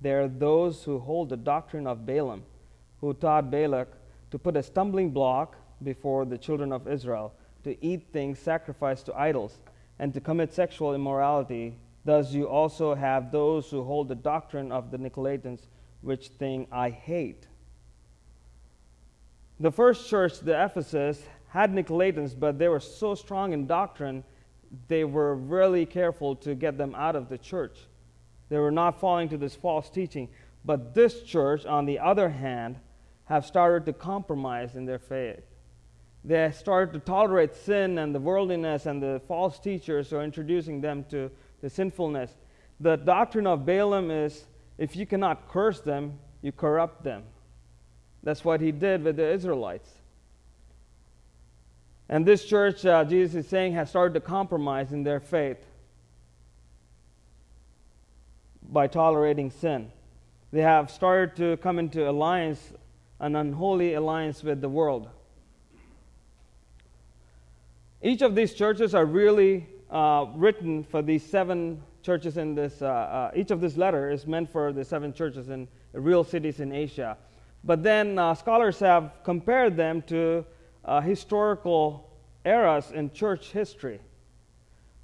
there 0.00 0.28
those 0.28 0.84
who 0.84 0.98
hold 0.98 1.28
the 1.28 1.36
doctrine 1.36 1.86
of 1.86 2.06
Balaam, 2.06 2.42
who 3.00 3.12
taught 3.14 3.50
Balak 3.50 3.88
to 4.30 4.38
put 4.38 4.56
a 4.56 4.62
stumbling 4.62 5.10
block 5.10 5.56
before 5.82 6.24
the 6.24 6.38
children 6.38 6.72
of 6.72 6.88
Israel, 6.88 7.34
to 7.64 7.84
eat 7.84 8.08
things 8.12 8.38
sacrificed 8.38 9.06
to 9.06 9.18
idols 9.18 9.58
and 9.98 10.14
to 10.14 10.20
commit 10.20 10.52
sexual 10.52 10.94
immorality. 10.94 11.76
Thus, 12.04 12.32
you 12.32 12.48
also 12.48 12.94
have 12.94 13.30
those 13.30 13.70
who 13.70 13.84
hold 13.84 14.08
the 14.08 14.14
doctrine 14.14 14.72
of 14.72 14.90
the 14.90 14.98
Nicolaitans, 14.98 15.60
which 16.00 16.28
thing 16.28 16.66
I 16.72 16.90
hate. 16.90 17.46
The 19.58 19.70
first 19.70 20.08
church, 20.08 20.40
the 20.40 20.64
Ephesus, 20.64 21.22
had 21.48 21.72
Nicolaitans, 21.74 22.38
but 22.38 22.58
they 22.58 22.68
were 22.68 22.80
so 22.80 23.14
strong 23.14 23.52
in 23.52 23.66
doctrine, 23.66 24.24
they 24.88 25.04
were 25.04 25.34
really 25.34 25.84
careful 25.84 26.36
to 26.36 26.54
get 26.54 26.78
them 26.78 26.94
out 26.94 27.16
of 27.16 27.28
the 27.28 27.36
church. 27.36 27.76
They 28.48 28.58
were 28.58 28.70
not 28.70 29.00
falling 29.00 29.28
to 29.30 29.36
this 29.36 29.54
false 29.54 29.90
teaching. 29.90 30.28
But 30.64 30.94
this 30.94 31.22
church, 31.22 31.66
on 31.66 31.86
the 31.86 31.98
other 31.98 32.28
hand, 32.28 32.76
have 33.24 33.46
started 33.46 33.86
to 33.86 33.92
compromise 33.92 34.76
in 34.76 34.86
their 34.86 34.98
faith 34.98 35.42
they 36.24 36.50
start 36.52 36.92
to 36.92 36.98
tolerate 36.98 37.54
sin 37.54 37.98
and 37.98 38.14
the 38.14 38.20
worldliness 38.20 38.86
and 38.86 39.02
the 39.02 39.20
false 39.26 39.58
teachers 39.58 40.12
are 40.12 40.22
introducing 40.22 40.80
them 40.80 41.04
to 41.10 41.30
the 41.62 41.70
sinfulness. 41.70 42.30
The 42.78 42.96
doctrine 42.96 43.46
of 43.46 43.64
Balaam 43.64 44.10
is 44.10 44.44
if 44.76 44.96
you 44.96 45.06
cannot 45.06 45.48
curse 45.48 45.80
them, 45.80 46.18
you 46.42 46.52
corrupt 46.52 47.04
them. 47.04 47.22
That's 48.22 48.44
what 48.44 48.60
he 48.60 48.72
did 48.72 49.02
with 49.02 49.16
the 49.16 49.30
Israelites. 49.30 49.88
And 52.08 52.26
this 52.26 52.44
church, 52.44 52.84
uh, 52.84 53.04
Jesus 53.04 53.44
is 53.44 53.48
saying, 53.48 53.74
has 53.74 53.88
started 53.88 54.14
to 54.14 54.20
compromise 54.20 54.92
in 54.92 55.04
their 55.04 55.20
faith 55.20 55.64
by 58.62 58.88
tolerating 58.88 59.50
sin. 59.50 59.90
They 60.52 60.62
have 60.62 60.90
started 60.90 61.36
to 61.36 61.56
come 61.58 61.78
into 61.78 62.08
alliance, 62.08 62.72
an 63.20 63.36
unholy 63.36 63.94
alliance 63.94 64.42
with 64.42 64.60
the 64.60 64.68
world. 64.68 65.08
Each 68.02 68.22
of 68.22 68.34
these 68.34 68.54
churches 68.54 68.94
are 68.94 69.04
really 69.04 69.66
uh, 69.90 70.26
written 70.34 70.82
for 70.82 71.02
these 71.02 71.22
seven 71.22 71.82
churches 72.02 72.38
in 72.38 72.54
this. 72.54 72.80
Uh, 72.80 72.86
uh, 72.86 73.30
each 73.36 73.50
of 73.50 73.60
this 73.60 73.76
letter 73.76 74.10
is 74.10 74.26
meant 74.26 74.50
for 74.50 74.72
the 74.72 74.82
seven 74.82 75.12
churches 75.12 75.50
in 75.50 75.68
real 75.92 76.24
cities 76.24 76.60
in 76.60 76.72
Asia. 76.72 77.18
But 77.62 77.82
then 77.82 78.18
uh, 78.18 78.34
scholars 78.34 78.78
have 78.78 79.12
compared 79.22 79.76
them 79.76 80.00
to 80.06 80.46
uh, 80.82 81.02
historical 81.02 82.10
eras 82.46 82.90
in 82.90 83.10
church 83.10 83.52
history. 83.52 84.00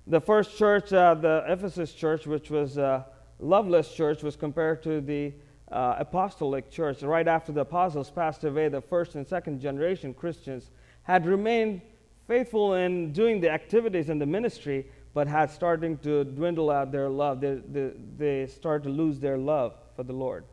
The 0.06 0.20
first 0.20 0.56
church, 0.56 0.90
uh, 0.90 1.14
the 1.14 1.44
Ephesus 1.48 1.92
church, 1.92 2.26
which 2.26 2.48
was 2.48 2.78
a 2.78 3.04
loveless 3.40 3.92
church, 3.92 4.22
was 4.22 4.36
compared 4.36 4.82
to 4.84 5.02
the 5.02 5.34
apostolic 5.68 6.70
church. 6.70 7.02
Right 7.02 7.28
after 7.28 7.52
the 7.52 7.62
apostles 7.62 8.08
passed 8.08 8.44
away, 8.44 8.68
the 8.68 8.80
first 8.80 9.16
and 9.16 9.26
second 9.26 9.60
generation 9.60 10.14
Christians 10.14 10.70
had 11.02 11.26
remained 11.26 11.82
faithful 12.26 12.74
in 12.74 13.12
doing 13.12 13.40
the 13.40 13.50
activities 13.50 14.08
in 14.08 14.18
the 14.18 14.26
ministry, 14.26 14.86
but 15.14 15.26
had 15.26 15.50
starting 15.50 15.96
to 15.98 16.24
dwindle 16.24 16.70
out 16.70 16.92
their 16.92 17.08
love. 17.08 17.40
They, 17.40 17.54
they, 17.54 17.92
they 18.18 18.46
start 18.46 18.82
to 18.84 18.88
lose 18.90 19.18
their 19.18 19.38
love 19.38 19.74
for 19.94 20.02
the 20.02 20.12
Lord. 20.12 20.44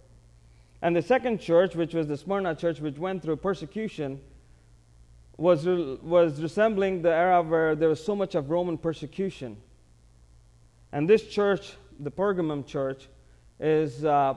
And 0.82 0.96
the 0.96 1.02
second 1.02 1.40
church, 1.40 1.76
which 1.76 1.94
was 1.94 2.08
the 2.08 2.18
Smyrna 2.18 2.56
church, 2.56 2.80
which 2.80 2.98
went 2.98 3.24
through 3.24 3.38
persecution, 3.38 4.20
was, 5.38 5.66
was 5.66 6.42
resembling 6.42 7.02
the 7.02 7.10
era 7.10 7.42
where 7.42 7.76
there 7.76 7.90
was 7.90 8.04
so 8.04 8.16
much 8.16 8.36
of 8.36 8.50
Roman 8.50 8.78
persecution. 8.78 9.58
And 10.92 11.10
this 11.10 11.28
church, 11.28 11.74
the 12.00 12.12
Pergamum 12.12 12.68
church, 12.68 13.08
is 13.60 14.06
uh, 14.06 14.36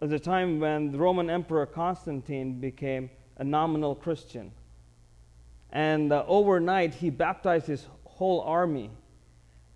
at 0.00 0.10
the 0.10 0.18
time 0.18 0.60
when 0.60 0.92
the 0.92 0.98
Roman 0.98 1.30
Emperor 1.30 1.66
Constantine 1.66 2.60
became 2.60 3.10
a 3.38 3.44
nominal 3.44 3.94
Christian. 3.94 4.52
And 5.72 6.12
uh, 6.12 6.24
overnight, 6.28 6.94
he 6.94 7.08
baptized 7.10 7.66
his 7.66 7.86
whole 8.04 8.42
army. 8.42 8.90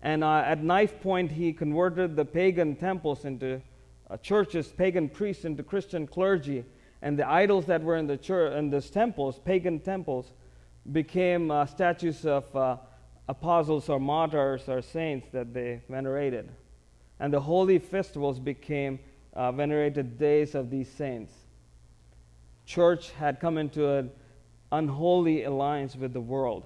And 0.01 0.23
uh, 0.23 0.43
at 0.45 0.63
knife 0.63 1.01
point, 1.01 1.31
he 1.31 1.51
converted 1.51 2.15
the 2.15 2.23
pagan 2.23 2.75
temples 2.75 3.25
into 3.25 3.61
uh, 4.09 4.17
churches, 4.17 4.67
pagan 4.67 5.09
priests 5.09 5.43
into 5.43 5.63
Christian 5.63 6.05
clergy. 6.05 6.63
And 7.01 7.17
the 7.17 7.27
idols 7.27 7.65
that 7.65 7.83
were 7.83 7.97
in 7.97 8.07
the 8.07 8.17
church, 8.17 8.53
in 8.53 8.69
these 8.69 8.89
temples, 8.89 9.39
pagan 9.39 9.79
temples, 9.79 10.31
became 10.91 11.51
uh, 11.51 11.65
statues 11.65 12.25
of 12.25 12.55
uh, 12.55 12.77
apostles 13.27 13.89
or 13.89 13.99
martyrs 13.99 14.69
or 14.69 14.81
saints 14.81 15.27
that 15.31 15.53
they 15.53 15.81
venerated. 15.89 16.49
And 17.19 17.33
the 17.33 17.39
holy 17.39 17.79
festivals 17.79 18.39
became 18.39 18.99
uh, 19.33 19.51
venerated 19.51 20.17
days 20.17 20.55
of 20.55 20.69
these 20.69 20.89
saints. 20.89 21.33
Church 22.65 23.11
had 23.11 23.39
come 23.39 23.57
into 23.57 23.89
a 23.89 24.05
unholy 24.71 25.43
alliance 25.43 25.95
with 25.95 26.13
the 26.13 26.21
world. 26.21 26.63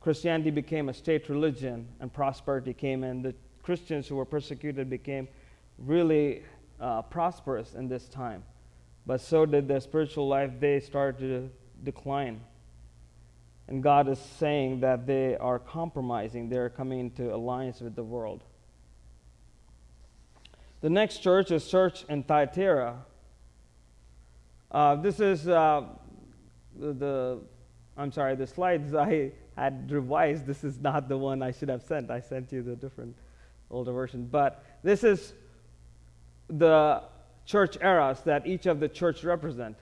Christianity 0.00 0.50
became 0.50 0.88
a 0.88 0.94
state 0.94 1.28
religion 1.28 1.86
and 2.00 2.12
prosperity 2.12 2.72
came 2.72 3.04
in. 3.04 3.22
The 3.22 3.34
Christians 3.62 4.08
who 4.08 4.16
were 4.16 4.24
persecuted 4.24 4.88
became 4.88 5.28
really 5.78 6.42
uh, 6.80 7.02
prosperous 7.02 7.74
in 7.74 7.88
this 7.88 8.08
time. 8.08 8.42
But 9.06 9.20
so 9.20 9.44
did 9.44 9.68
their 9.68 9.80
spiritual 9.80 10.28
life. 10.28 10.52
They 10.58 10.80
started 10.80 11.18
to 11.20 11.50
decline. 11.84 12.40
And 13.68 13.82
God 13.82 14.08
is 14.08 14.18
saying 14.18 14.80
that 14.80 15.06
they 15.06 15.36
are 15.36 15.58
compromising, 15.58 16.48
they're 16.48 16.70
coming 16.70 17.00
into 17.00 17.32
alliance 17.32 17.80
with 17.80 17.94
the 17.94 18.02
world. 18.02 18.42
The 20.80 20.90
next 20.90 21.18
church 21.18 21.50
is 21.50 21.68
church 21.68 22.04
in 22.08 22.22
Thyatira. 22.22 23.04
Uh, 24.70 24.94
this 24.96 25.18
is 25.18 25.48
uh, 25.48 25.82
the, 26.78 27.40
I'm 27.96 28.12
sorry, 28.12 28.36
the 28.36 28.46
slides 28.46 28.94
I 28.94 29.32
had 29.56 29.90
revised. 29.90 30.46
This 30.46 30.64
is 30.64 30.78
not 30.80 31.08
the 31.08 31.18
one 31.18 31.42
I 31.42 31.50
should 31.50 31.68
have 31.68 31.82
sent. 31.82 32.10
I 32.10 32.20
sent 32.20 32.52
you 32.52 32.62
the 32.62 32.76
different 32.76 33.16
older 33.70 33.92
version. 33.92 34.28
But 34.30 34.64
this 34.82 35.04
is 35.04 35.32
the 36.48 37.02
church 37.46 37.76
eras 37.80 38.20
that 38.20 38.46
each 38.46 38.66
of 38.66 38.80
the 38.80 38.88
church 38.88 39.24
represent. 39.24 39.76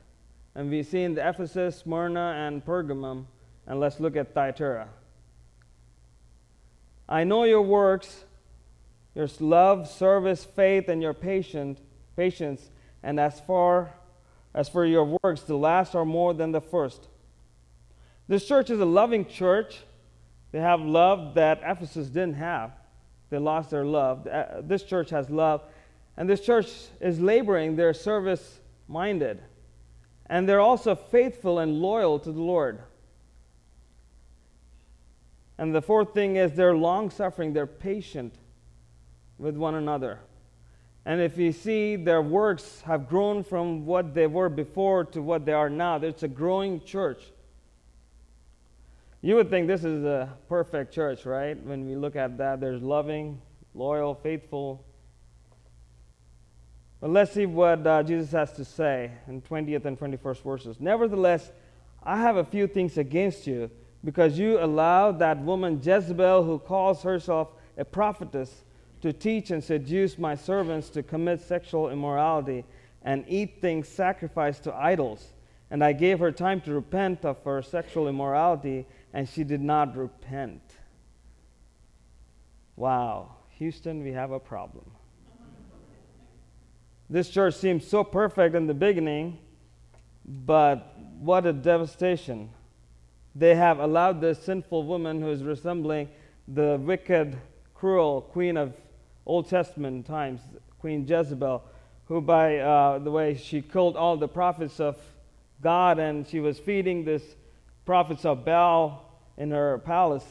And 0.54 0.71
we've 0.71 0.87
seen 0.87 1.14
the 1.14 1.28
Ephesus, 1.28 1.78
Smyrna, 1.78 2.35
and 2.37 2.64
Pergamum. 2.64 3.26
And 3.66 3.78
let's 3.78 4.00
look 4.00 4.16
at 4.16 4.35
Thyatira. 4.35 4.88
I 7.09 7.25
know 7.25 7.45
your 7.45 7.62
works, 7.62 8.25
your 9.14 9.28
love, 9.40 9.88
service, 9.88 10.45
faith, 10.45 10.88
and 10.88 11.00
your 11.02 11.14
patient, 11.14 11.78
patience, 12.16 12.71
and 13.02 13.21
as 13.21 13.40
far 13.40 13.95
as 14.59 14.69
for 14.69 14.85
your 14.85 15.05
works, 15.23 15.43
the 15.43 15.57
last 15.57 15.95
are 15.95 16.05
more 16.05 16.35
than 16.35 16.50
the 16.50 16.61
first. 16.61 17.07
This 18.27 18.45
church 18.45 18.71
is 18.71 18.81
a 18.81 18.85
loving 18.85 19.25
church. 19.25 19.79
They 20.50 20.59
have 20.59 20.81
love 20.81 21.35
that 21.35 21.61
Ephesus 21.65 22.09
didn't 22.09 22.35
have. 22.35 22.73
They 23.31 23.38
lost 23.38 23.71
their 23.71 23.85
love. 23.85 24.27
Uh, 24.27 24.62
this 24.62 24.83
church 24.83 25.11
has 25.11 25.31
love. 25.31 25.62
And 26.17 26.29
this 26.29 26.41
church 26.41 26.67
is 27.00 27.21
laboring, 27.21 27.77
they're 27.77 27.95
service 27.95 28.59
minded. 28.88 29.41
And 30.27 30.49
they're 30.49 30.59
also 30.61 30.97
faithful 30.97 31.61
and 31.61 31.81
loyal 31.81 32.19
to 32.19 32.33
the 32.33 32.43
Lord. 32.43 32.81
And 35.57 35.73
the 35.73 35.83
fourth 35.83 36.15
thing 36.15 36.35
is 36.35 36.55
they're 36.55 36.77
long 36.77 37.11
suffering, 37.11 37.53
they're 37.53 37.69
patient 37.69 38.35
with 39.38 39.57
one 39.57 39.77
another. 39.77 40.19
And 41.09 41.23
if 41.23 41.38
you 41.38 41.53
see 41.53 41.97
their 41.97 42.21
works 42.21 42.83
have 42.83 43.09
grown 43.09 43.43
from 43.43 43.87
what 43.87 44.12
they 44.12 44.27
were 44.27 44.50
before 44.50 45.05
to 45.07 45.23
what 45.23 45.47
they 45.47 45.55
are 45.55 45.71
now, 45.71 45.97
it's 45.97 46.23
a 46.23 46.29
growing 46.29 46.85
church. 46.85 47.23
You 49.23 49.37
would 49.37 49.49
think 49.49 49.69
this 49.69 49.85
is 49.85 50.05
a 50.05 50.37
perfect 50.50 50.93
church, 50.93 51.25
right? 51.25 51.59
When 51.65 51.88
we 51.88 51.97
look 51.97 52.15
at 52.15 52.37
that, 52.37 52.61
there's 52.61 52.83
loving, 52.83 53.41
loyal, 53.73 54.17
faithful. 54.17 54.85
But 57.00 57.09
let's 57.09 57.33
see 57.33 57.47
what 57.47 57.87
uh, 57.87 58.03
Jesus 58.03 58.31
has 58.33 58.53
to 58.57 58.65
say 58.67 59.11
in 59.29 59.41
20th 59.41 59.87
and 59.87 59.99
21st 59.99 60.43
verses. 60.43 60.77
Nevertheless, 60.79 61.50
I 62.03 62.19
have 62.19 62.37
a 62.37 62.45
few 62.45 62.67
things 62.67 62.99
against 62.99 63.47
you 63.47 63.71
because 64.05 64.38
you 64.38 64.62
allowed 64.62 65.21
that 65.21 65.38
woman 65.38 65.81
Jezebel, 65.83 66.45
who 66.45 66.59
calls 66.59 67.03
herself 67.03 67.49
a 67.79 67.85
prophetess, 67.87 68.65
to 69.02 69.12
teach 69.12 69.50
and 69.50 69.62
seduce 69.62 70.19
my 70.19 70.35
servants 70.35 70.88
to 70.90 71.02
commit 71.02 71.40
sexual 71.40 71.90
immorality 71.90 72.64
and 73.02 73.25
eat 73.28 73.61
things 73.61 73.88
sacrificed 73.88 74.64
to 74.64 74.75
idols. 74.75 75.33
And 75.71 75.85
I 75.85 75.93
gave 75.93 76.19
her 76.19 76.33
time 76.33 76.61
to 76.62 76.73
repent 76.73 77.25
of 77.25 77.43
her 77.45 77.62
sexual 77.62 78.09
immorality, 78.09 78.87
and 79.12 79.28
she 79.28 79.45
did 79.45 79.61
not 79.61 79.97
repent. 79.97 80.62
Wow, 82.76 83.37
Houston, 83.59 84.03
we 84.03 84.12
have 84.12 84.31
a 84.31 84.40
problem. 84.40 84.90
This 87.11 87.31
church 87.31 87.55
seemed 87.55 87.83
so 87.83 88.05
perfect 88.05 88.55
in 88.55 88.66
the 88.66 88.75
beginning, 88.75 89.38
but 90.25 90.94
what 91.18 91.46
a 91.46 91.53
devastation 91.53 92.51
they 93.35 93.55
have 93.55 93.79
allowed 93.79 94.20
this 94.20 94.42
sinful 94.42 94.83
woman 94.83 95.20
who 95.20 95.31
is 95.31 95.42
resembling 95.42 96.09
the 96.49 96.79
wicked, 96.83 97.38
cruel 97.75 98.20
queen 98.20 98.57
of 98.57 98.75
Old 99.29 99.49
Testament 99.49 100.07
times, 100.07 100.41
Queen 100.81 101.07
Jezebel, 101.07 101.62
who, 102.07 102.21
by 102.21 102.59
uh, 102.59 102.99
the 102.99 103.11
way, 103.11 103.37
she 103.37 103.62
killed 103.62 103.97
all 103.97 104.17
the 104.17 104.27
prophets 104.27 104.81
of 104.81 104.97
God 105.62 106.01
and 106.01 106.27
she 106.27 106.41
was 106.41 106.59
feeding 106.59 107.05
this 107.05 107.23
prophets 107.85 108.25
of 108.25 108.45
Baal 108.45 109.21
in 109.37 109.53
her 109.53 109.79
palace. 109.79 110.27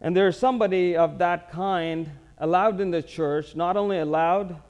And 0.00 0.16
there's 0.16 0.38
somebody 0.38 0.96
of 0.96 1.18
that 1.18 1.50
kind 1.50 2.10
allowed 2.38 2.80
in 2.80 2.92
the 2.92 3.02
church, 3.02 3.56
not 3.56 3.76
only 3.76 3.98
allowed, 3.98 4.60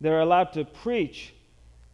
they're 0.00 0.20
allowed 0.20 0.52
to 0.52 0.64
preach 0.64 1.34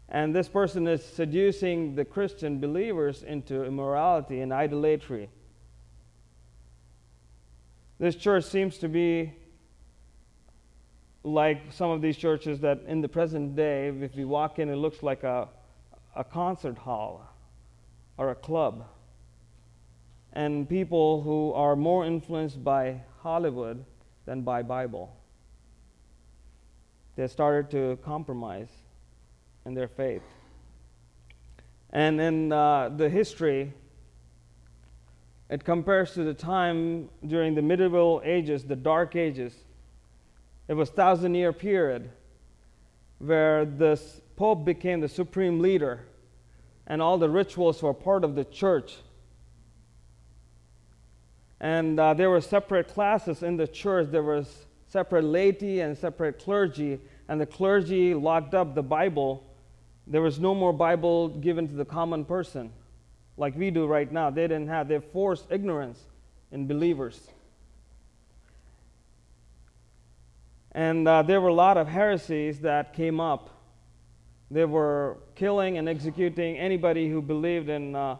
and 0.08 0.34
this 0.34 0.48
person 0.48 0.86
is 0.86 1.04
seducing 1.04 1.94
the 1.94 2.04
Christian 2.04 2.60
believers 2.60 3.22
into 3.22 3.64
immorality 3.64 4.40
and 4.40 4.52
idolatry. 4.52 5.30
This 7.98 8.14
church 8.14 8.44
seems 8.44 8.78
to 8.78 8.88
be 8.88 9.32
like 11.24 11.72
some 11.72 11.90
of 11.90 12.02
these 12.02 12.16
churches 12.16 12.60
that 12.60 12.82
in 12.86 13.00
the 13.00 13.08
present 13.08 13.56
day, 13.56 13.88
if 13.88 14.14
you 14.14 14.28
walk 14.28 14.58
in, 14.58 14.68
it 14.68 14.76
looks 14.76 15.02
like 15.02 15.22
a, 15.22 15.48
a 16.14 16.22
concert 16.22 16.76
hall 16.76 17.26
or 18.18 18.30
a 18.30 18.34
club. 18.34 18.86
And 20.34 20.68
people 20.68 21.22
who 21.22 21.52
are 21.54 21.74
more 21.74 22.04
influenced 22.04 22.62
by 22.62 23.00
Hollywood 23.20 23.84
than 24.26 24.42
by 24.42 24.62
Bible. 24.62 25.16
They 27.16 27.26
started 27.26 27.70
to 27.70 27.98
compromise 28.04 28.68
in 29.64 29.74
their 29.74 29.88
faith. 29.88 30.22
And 31.90 32.20
in 32.20 32.52
uh, 32.52 32.90
the 32.90 33.08
history, 33.08 33.72
it 35.48 35.64
compares 35.64 36.12
to 36.14 36.24
the 36.24 36.34
time 36.34 37.08
during 37.26 37.54
the 37.54 37.62
medieval 37.62 38.20
ages, 38.24 38.64
the 38.64 38.76
dark 38.76 39.14
ages. 39.14 39.54
It 40.68 40.74
was 40.74 40.90
thousand 40.90 41.34
year 41.34 41.52
period 41.52 42.10
where 43.18 43.64
the 43.64 44.00
pope 44.36 44.64
became 44.64 45.00
the 45.00 45.08
supreme 45.08 45.60
leader 45.60 46.00
and 46.86 47.00
all 47.00 47.16
the 47.16 47.30
rituals 47.30 47.82
were 47.82 47.94
part 47.94 48.24
of 48.24 48.34
the 48.34 48.44
church 48.44 48.96
and 51.60 52.00
uh, 52.00 52.12
there 52.14 52.28
were 52.28 52.40
separate 52.40 52.88
classes 52.88 53.42
in 53.42 53.56
the 53.56 53.68
church 53.68 54.08
there 54.10 54.22
was 54.22 54.66
separate 54.88 55.24
laity 55.24 55.80
and 55.80 55.96
separate 55.96 56.40
clergy 56.40 56.98
and 57.28 57.40
the 57.40 57.46
clergy 57.46 58.12
locked 58.12 58.54
up 58.54 58.74
the 58.74 58.82
bible 58.82 59.44
there 60.06 60.20
was 60.20 60.38
no 60.38 60.54
more 60.54 60.72
Bible 60.72 61.28
given 61.28 61.66
to 61.68 61.74
the 61.74 61.84
common 61.84 62.24
person 62.24 62.72
like 63.36 63.56
we 63.56 63.70
do 63.70 63.86
right 63.86 64.10
now. 64.10 64.30
They 64.30 64.42
didn't 64.42 64.68
have, 64.68 64.88
they 64.88 65.00
forced 65.00 65.46
ignorance 65.50 65.98
in 66.52 66.66
believers. 66.66 67.28
And 70.74 71.06
uh, 71.06 71.22
there 71.22 71.40
were 71.40 71.48
a 71.48 71.54
lot 71.54 71.76
of 71.76 71.86
heresies 71.86 72.60
that 72.60 72.94
came 72.94 73.20
up. 73.20 73.50
They 74.50 74.64
were 74.64 75.18
killing 75.36 75.78
and 75.78 75.88
executing 75.88 76.58
anybody 76.58 77.08
who 77.08 77.22
believed 77.22 77.68
in 77.68 77.94
uh, 77.94 78.16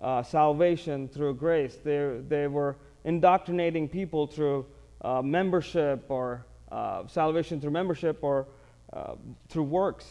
uh, 0.00 0.22
salvation 0.22 1.08
through 1.08 1.34
grace. 1.34 1.78
They, 1.82 2.20
they 2.28 2.46
were 2.46 2.76
indoctrinating 3.04 3.88
people 3.88 4.26
through 4.26 4.66
uh, 5.00 5.22
membership 5.22 6.04
or 6.10 6.44
uh, 6.70 7.06
salvation 7.06 7.60
through 7.60 7.70
membership 7.70 8.18
or 8.22 8.48
uh, 8.92 9.14
through 9.48 9.64
works. 9.64 10.06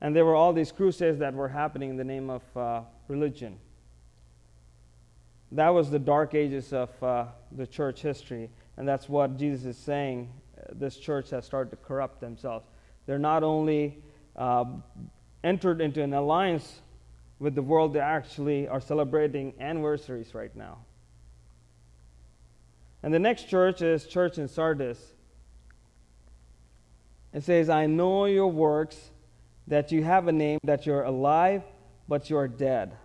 And 0.00 0.14
there 0.14 0.24
were 0.24 0.34
all 0.34 0.52
these 0.52 0.70
crusades 0.70 1.18
that 1.18 1.34
were 1.34 1.48
happening 1.48 1.90
in 1.90 1.96
the 1.96 2.04
name 2.04 2.30
of 2.30 2.84
religion. 3.08 3.58
That 5.52 5.70
was 5.70 5.90
the 5.90 5.98
dark 5.98 6.34
ages 6.34 6.72
of 6.72 6.90
the 7.00 7.66
church 7.66 8.02
history. 8.02 8.50
And 8.78 8.86
that's 8.86 9.08
what 9.08 9.36
Jesus 9.36 9.66
is 9.66 9.76
saying. 9.76 10.30
Uh, 10.56 10.72
this 10.72 10.96
church 10.96 11.30
has 11.30 11.44
started 11.44 11.70
to 11.70 11.76
corrupt 11.76 12.20
themselves. 12.20 12.64
They're 13.06 13.18
not 13.18 13.42
only 13.42 13.98
uh, 14.36 14.66
entered 15.42 15.80
into 15.80 16.00
an 16.00 16.14
alliance 16.14 16.80
with 17.40 17.56
the 17.56 17.62
world, 17.62 17.92
they 17.92 18.00
actually 18.00 18.68
are 18.68 18.80
celebrating 18.80 19.52
anniversaries 19.58 20.32
right 20.32 20.54
now. 20.54 20.78
And 23.02 23.12
the 23.12 23.18
next 23.18 23.48
church 23.48 23.82
is 23.82 24.06
church 24.06 24.38
in 24.38 24.46
Sardis. 24.46 24.98
It 27.32 27.42
says, 27.42 27.68
I 27.68 27.86
know 27.86 28.26
your 28.26 28.48
works 28.48 29.10
that 29.66 29.90
you 29.90 30.04
have 30.04 30.28
a 30.28 30.32
name, 30.32 30.60
that 30.64 30.86
you're 30.86 31.02
alive, 31.02 31.62
but 32.08 32.30
you're 32.30 32.48
dead. 32.48 32.96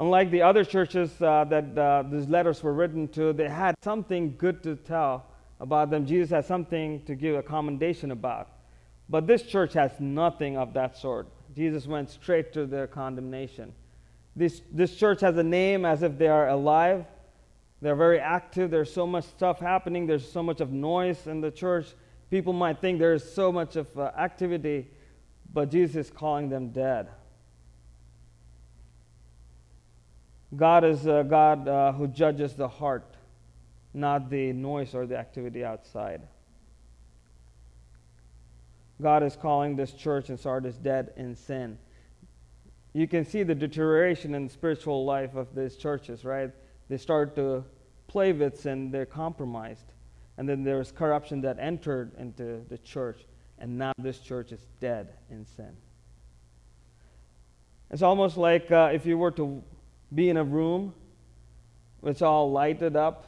Unlike 0.00 0.30
the 0.30 0.40
other 0.40 0.64
churches 0.64 1.10
uh, 1.20 1.44
that 1.44 1.76
uh, 1.76 2.04
these 2.10 2.26
letters 2.26 2.62
were 2.62 2.72
written 2.72 3.06
to, 3.08 3.34
they 3.34 3.50
had 3.50 3.74
something 3.82 4.34
good 4.38 4.62
to 4.62 4.74
tell 4.74 5.26
about 5.60 5.90
them. 5.90 6.06
Jesus 6.06 6.30
had 6.30 6.46
something 6.46 7.02
to 7.04 7.14
give 7.14 7.36
a 7.36 7.42
commendation 7.42 8.10
about. 8.10 8.48
But 9.10 9.26
this 9.26 9.42
church 9.42 9.74
has 9.74 9.90
nothing 10.00 10.56
of 10.56 10.72
that 10.72 10.96
sort. 10.96 11.28
Jesus 11.54 11.86
went 11.86 12.08
straight 12.08 12.50
to 12.54 12.64
their 12.64 12.86
condemnation. 12.86 13.74
This, 14.34 14.62
this 14.72 14.96
church 14.96 15.20
has 15.20 15.36
a 15.36 15.42
name 15.42 15.84
as 15.84 16.02
if 16.02 16.16
they 16.16 16.28
are 16.28 16.48
alive. 16.48 17.04
They're 17.82 17.94
very 17.94 18.20
active. 18.20 18.70
There's 18.70 18.90
so 18.90 19.06
much 19.06 19.24
stuff 19.24 19.58
happening. 19.58 20.06
There's 20.06 20.26
so 20.26 20.42
much 20.42 20.62
of 20.62 20.72
noise 20.72 21.26
in 21.26 21.42
the 21.42 21.50
church. 21.50 21.88
People 22.30 22.54
might 22.54 22.80
think 22.80 23.00
there's 23.00 23.30
so 23.30 23.52
much 23.52 23.76
of 23.76 23.86
uh, 23.98 24.12
activity, 24.16 24.88
but 25.52 25.70
Jesus 25.70 26.06
is 26.06 26.10
calling 26.10 26.48
them 26.48 26.70
dead. 26.70 27.08
God 30.54 30.84
is 30.84 31.06
a 31.06 31.24
God 31.28 31.68
uh, 31.68 31.92
who 31.92 32.08
judges 32.08 32.54
the 32.54 32.68
heart, 32.68 33.14
not 33.94 34.30
the 34.30 34.52
noise 34.52 34.94
or 34.94 35.06
the 35.06 35.16
activity 35.16 35.64
outside. 35.64 36.22
God 39.00 39.22
is 39.22 39.36
calling 39.36 39.76
this 39.76 39.92
church 39.92 40.28
in 40.28 40.36
Sardis 40.36 40.76
dead 40.76 41.12
in 41.16 41.34
sin. 41.34 41.78
You 42.92 43.06
can 43.06 43.24
see 43.24 43.44
the 43.44 43.54
deterioration 43.54 44.34
in 44.34 44.46
the 44.46 44.52
spiritual 44.52 45.04
life 45.04 45.36
of 45.36 45.54
these 45.54 45.76
churches, 45.76 46.24
right? 46.24 46.50
They 46.88 46.96
start 46.96 47.36
to 47.36 47.64
play 48.08 48.32
with 48.32 48.60
sin, 48.60 48.90
they're 48.90 49.06
compromised. 49.06 49.92
And 50.36 50.48
then 50.48 50.64
there's 50.64 50.90
corruption 50.90 51.40
that 51.42 51.58
entered 51.60 52.12
into 52.18 52.64
the 52.68 52.78
church, 52.78 53.20
and 53.58 53.78
now 53.78 53.92
this 53.98 54.18
church 54.18 54.52
is 54.52 54.66
dead 54.80 55.12
in 55.30 55.44
sin. 55.44 55.76
It's 57.90 58.02
almost 58.02 58.36
like 58.36 58.70
uh, 58.70 58.90
if 58.92 59.06
you 59.06 59.18
were 59.18 59.30
to 59.32 59.62
be 60.14 60.28
in 60.28 60.36
a 60.36 60.44
room, 60.44 60.94
it's 62.02 62.22
all 62.22 62.50
lighted 62.50 62.96
up, 62.96 63.26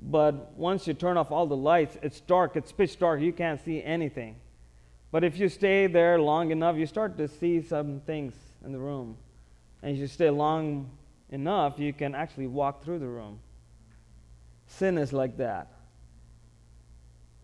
but 0.00 0.52
once 0.56 0.86
you 0.86 0.94
turn 0.94 1.16
off 1.16 1.30
all 1.30 1.46
the 1.46 1.56
lights, 1.56 1.96
it's 2.02 2.20
dark, 2.20 2.56
it's 2.56 2.72
pitch 2.72 2.98
dark, 2.98 3.20
you 3.20 3.32
can't 3.32 3.62
see 3.64 3.82
anything. 3.82 4.36
But 5.10 5.24
if 5.24 5.38
you 5.38 5.48
stay 5.48 5.86
there 5.86 6.18
long 6.18 6.50
enough, 6.50 6.76
you 6.76 6.86
start 6.86 7.16
to 7.18 7.28
see 7.28 7.60
some 7.60 8.00
things 8.00 8.34
in 8.64 8.72
the 8.72 8.78
room. 8.78 9.16
And 9.82 9.92
if 9.92 9.98
you 9.98 10.06
stay 10.06 10.30
long 10.30 10.90
enough, 11.30 11.78
you 11.78 11.92
can 11.92 12.14
actually 12.14 12.46
walk 12.46 12.82
through 12.82 12.98
the 12.98 13.08
room. 13.08 13.40
Sin 14.66 14.96
is 14.96 15.12
like 15.12 15.36
that. 15.36 15.68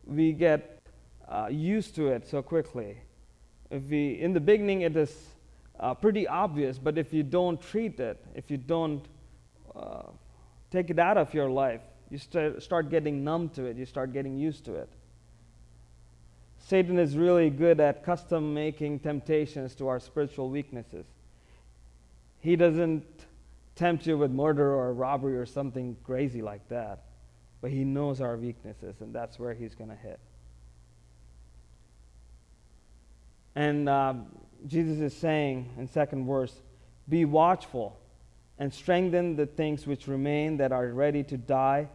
We 0.06 0.32
get 0.32 0.80
uh, 1.28 1.48
used 1.50 1.94
to 1.96 2.08
it 2.08 2.26
so 2.26 2.40
quickly. 2.40 2.96
If 3.70 3.82
we, 3.82 4.12
in 4.12 4.32
the 4.32 4.40
beginning, 4.40 4.80
it 4.80 4.96
is 4.96 5.14
uh, 5.80 5.94
pretty 5.94 6.26
obvious, 6.26 6.78
but 6.78 6.98
if 6.98 7.12
you 7.12 7.22
don't 7.22 7.60
treat 7.60 8.00
it, 8.00 8.24
if 8.34 8.50
you 8.50 8.56
don't 8.56 9.04
uh, 9.74 10.02
take 10.70 10.90
it 10.90 10.98
out 10.98 11.16
of 11.16 11.32
your 11.34 11.48
life, 11.48 11.80
you 12.10 12.18
start, 12.18 12.62
start 12.62 12.90
getting 12.90 13.22
numb 13.22 13.48
to 13.50 13.64
it, 13.64 13.76
you 13.76 13.86
start 13.86 14.12
getting 14.12 14.36
used 14.36 14.64
to 14.64 14.74
it. 14.74 14.88
Satan 16.58 16.98
is 16.98 17.16
really 17.16 17.50
good 17.50 17.80
at 17.80 18.04
custom 18.04 18.52
making 18.52 18.98
temptations 18.98 19.74
to 19.76 19.88
our 19.88 20.00
spiritual 20.00 20.50
weaknesses. 20.50 21.06
He 22.40 22.56
doesn't 22.56 23.04
tempt 23.74 24.06
you 24.06 24.18
with 24.18 24.30
murder 24.30 24.74
or 24.74 24.92
robbery 24.92 25.36
or 25.36 25.46
something 25.46 25.96
crazy 26.04 26.42
like 26.42 26.68
that, 26.68 27.04
but 27.60 27.70
he 27.70 27.84
knows 27.84 28.20
our 28.20 28.36
weaknesses, 28.36 28.96
and 29.00 29.14
that's 29.14 29.38
where 29.38 29.54
he's 29.54 29.74
going 29.74 29.90
to 29.90 29.96
hit. 29.96 30.18
And 33.54 33.88
um, 33.88 34.26
Jesus 34.66 34.98
is 34.98 35.16
saying 35.16 35.70
in 35.78 35.86
second 35.86 36.26
verse, 36.26 36.60
"Be 37.08 37.24
watchful 37.24 37.98
and 38.58 38.72
strengthen 38.72 39.36
the 39.36 39.46
things 39.46 39.86
which 39.86 40.08
remain 40.08 40.56
that 40.56 40.72
are 40.72 40.88
ready 40.88 41.22
to 41.24 41.36
die, 41.36 41.88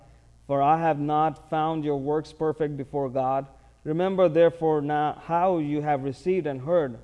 for 0.47 0.61
I 0.61 0.79
have 0.79 0.99
not 0.99 1.49
found 1.49 1.83
your 1.83 1.97
works 1.97 2.31
perfect 2.31 2.77
before 2.77 3.09
God." 3.09 3.47
Remember, 3.83 4.29
therefore, 4.29 4.81
now 4.81 5.13
how 5.25 5.57
you 5.57 5.81
have 5.81 6.03
received 6.03 6.47
and 6.47 6.61
heard. 6.61 6.99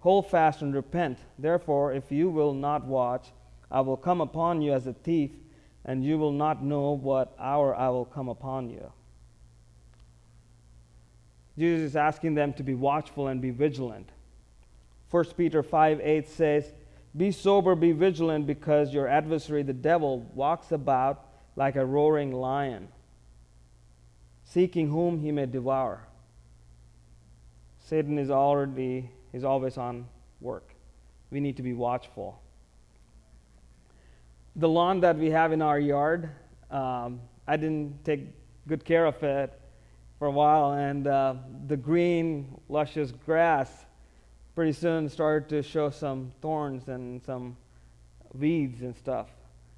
Hold 0.00 0.26
fast 0.26 0.60
and 0.60 0.74
repent. 0.74 1.18
Therefore, 1.38 1.92
if 1.92 2.12
you 2.12 2.28
will 2.28 2.52
not 2.52 2.86
watch, 2.86 3.32
I 3.70 3.80
will 3.80 3.96
come 3.96 4.20
upon 4.20 4.60
you 4.60 4.72
as 4.72 4.86
a 4.86 4.92
thief, 4.92 5.30
and 5.84 6.04
you 6.04 6.18
will 6.18 6.32
not 6.32 6.62
know 6.62 6.92
what 6.92 7.34
hour 7.38 7.74
I 7.74 7.88
will 7.88 8.04
come 8.04 8.28
upon 8.28 8.68
you. 8.68 8.92
Jesus 11.56 11.90
is 11.90 11.96
asking 11.96 12.34
them 12.34 12.52
to 12.54 12.62
be 12.62 12.74
watchful 12.74 13.28
and 13.28 13.40
be 13.40 13.50
vigilant. 13.50 14.10
1 15.10 15.24
Peter 15.36 15.62
5 15.62 16.00
8 16.00 16.28
says, 16.28 16.72
Be 17.16 17.32
sober, 17.32 17.74
be 17.74 17.92
vigilant, 17.92 18.46
because 18.46 18.94
your 18.94 19.08
adversary, 19.08 19.62
the 19.62 19.72
devil, 19.72 20.20
walks 20.34 20.72
about 20.72 21.26
like 21.56 21.76
a 21.76 21.84
roaring 21.84 22.32
lion, 22.32 22.88
seeking 24.44 24.88
whom 24.88 25.18
he 25.18 25.32
may 25.32 25.46
devour. 25.46 26.06
Satan 27.80 28.18
is 28.18 28.30
already 28.30 29.10
is 29.32 29.44
always 29.44 29.76
on 29.78 30.06
work. 30.40 30.74
We 31.30 31.40
need 31.40 31.56
to 31.56 31.62
be 31.62 31.72
watchful. 31.72 32.40
The 34.56 34.68
lawn 34.68 35.00
that 35.00 35.16
we 35.16 35.30
have 35.30 35.52
in 35.52 35.62
our 35.62 35.78
yard, 35.78 36.30
um, 36.70 37.20
I 37.46 37.56
didn't 37.56 38.04
take 38.04 38.26
good 38.66 38.84
care 38.84 39.06
of 39.06 39.20
it 39.22 39.58
for 40.18 40.26
a 40.26 40.30
while, 40.30 40.72
and 40.72 41.06
uh, 41.06 41.34
the 41.66 41.76
green, 41.76 42.60
luscious 42.68 43.12
grass 43.12 43.86
pretty 44.54 44.72
soon 44.72 45.08
started 45.08 45.48
to 45.48 45.62
show 45.62 45.90
some 45.90 46.32
thorns 46.40 46.88
and 46.88 47.22
some 47.22 47.56
weeds 48.34 48.82
and 48.82 48.96
stuff. 48.96 49.28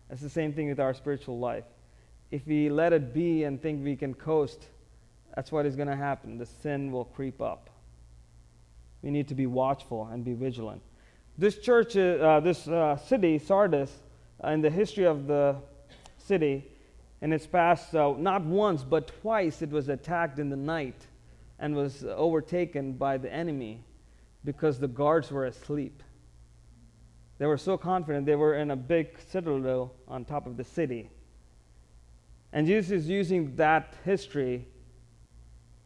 That's 0.09 0.23
the 0.23 0.31
same 0.31 0.53
thing 0.53 0.69
with 0.69 0.81
our 0.81 0.95
spiritual 0.95 1.39
life. 1.39 1.65
If 2.31 2.47
we 2.47 2.71
let 2.71 2.93
it 2.93 3.13
be 3.13 3.45
and 3.45 3.61
think 3.61 3.85
we 3.85 3.97
can 3.97 4.15
coast, 4.15 4.67
that's 5.35 5.53
what 5.53 5.67
is 5.67 5.77
going 5.77 5.89
to 5.89 5.97
happen. 5.97 6.39
The 6.39 6.47
sin 6.47 6.91
will 6.91 7.05
creep 7.05 7.41
up. 7.43 7.71
We 9.03 9.11
need 9.11 9.29
to 9.29 9.35
be 9.35 9.47
watchful 9.47 10.09
and 10.11 10.25
be 10.25 10.33
vigilant. 10.33 10.83
This 11.37 11.59
church, 11.59 11.97
uh, 11.97 12.41
this 12.41 12.69
uh, 12.69 12.97
city, 12.97 13.39
Sardis, 13.39 13.91
uh, 14.43 14.49
in 14.49 14.61
the 14.61 14.71
history 14.71 15.05
of 15.05 15.27
the 15.27 15.57
city, 16.19 16.65
in 17.21 17.33
its 17.33 17.47
past, 17.47 17.95
uh, 17.95 18.15
not 18.19 18.43
once 18.43 18.85
but 18.85 19.11
twice, 19.21 19.63
it 19.63 19.71
was 19.71 19.89
attacked 19.89 20.39
in 20.39 20.51
the 20.51 20.57
night 20.57 21.07
and 21.59 21.75
was 21.75 22.05
overtaken 22.05 22.93
by 22.93 23.17
the 23.17 23.33
enemy 23.33 23.83
because 24.45 24.79
the 24.79 24.89
guards 24.89 25.31
were 25.31 25.47
asleep. 25.47 26.03
They 27.39 27.47
were 27.47 27.59
so 27.59 27.77
confident 27.77 28.27
they 28.27 28.37
were 28.37 28.55
in 28.55 28.71
a 28.71 28.77
big 28.77 29.19
citadel 29.29 29.95
on 30.07 30.25
top 30.25 30.47
of 30.47 30.57
the 30.57 30.65
city. 30.65 31.11
And 32.53 32.67
Jesus 32.67 32.91
is 32.93 33.09
using 33.09 33.57
that 33.57 33.95
history 34.05 34.67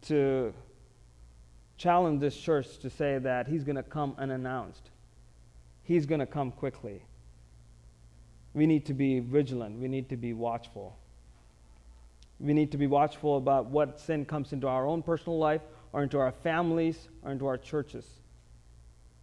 to 0.03 0.53
challenge 1.77 2.21
this 2.21 2.37
church 2.37 2.79
to 2.79 2.91
say 2.91 3.19
that 3.19 3.47
he's 3.47 3.65
going 3.65 3.77
to 3.77 3.83
come 3.83 4.15
unannounced. 4.19 4.91
He's 5.83 6.07
going 6.07 6.21
to 6.21 6.27
come 6.27 6.51
quickly. 6.51 7.03
We 8.55 8.67
need 8.67 8.87
to 8.87 8.95
be 8.95 9.21
vigilant. 9.21 9.79
We 9.79 9.89
need 9.89 10.09
to 10.09 10.17
be 10.17 10.33
watchful. 10.33 10.97
We 12.41 12.53
need 12.53 12.73
to 12.73 12.79
be 12.79 12.87
watchful 12.87 13.37
about 13.37 13.67
what 13.67 14.01
sin 14.01 14.25
comes 14.25 14.53
into 14.53 14.67
our 14.67 14.87
own 14.87 15.03
personal 15.03 15.39
life 15.39 15.63
or 15.93 16.03
into 16.03 16.19
our 16.19 16.33
families 16.33 17.09
or 17.23 17.33
into 17.33 17.47
our 17.47 17.57
churches. 17.57 18.05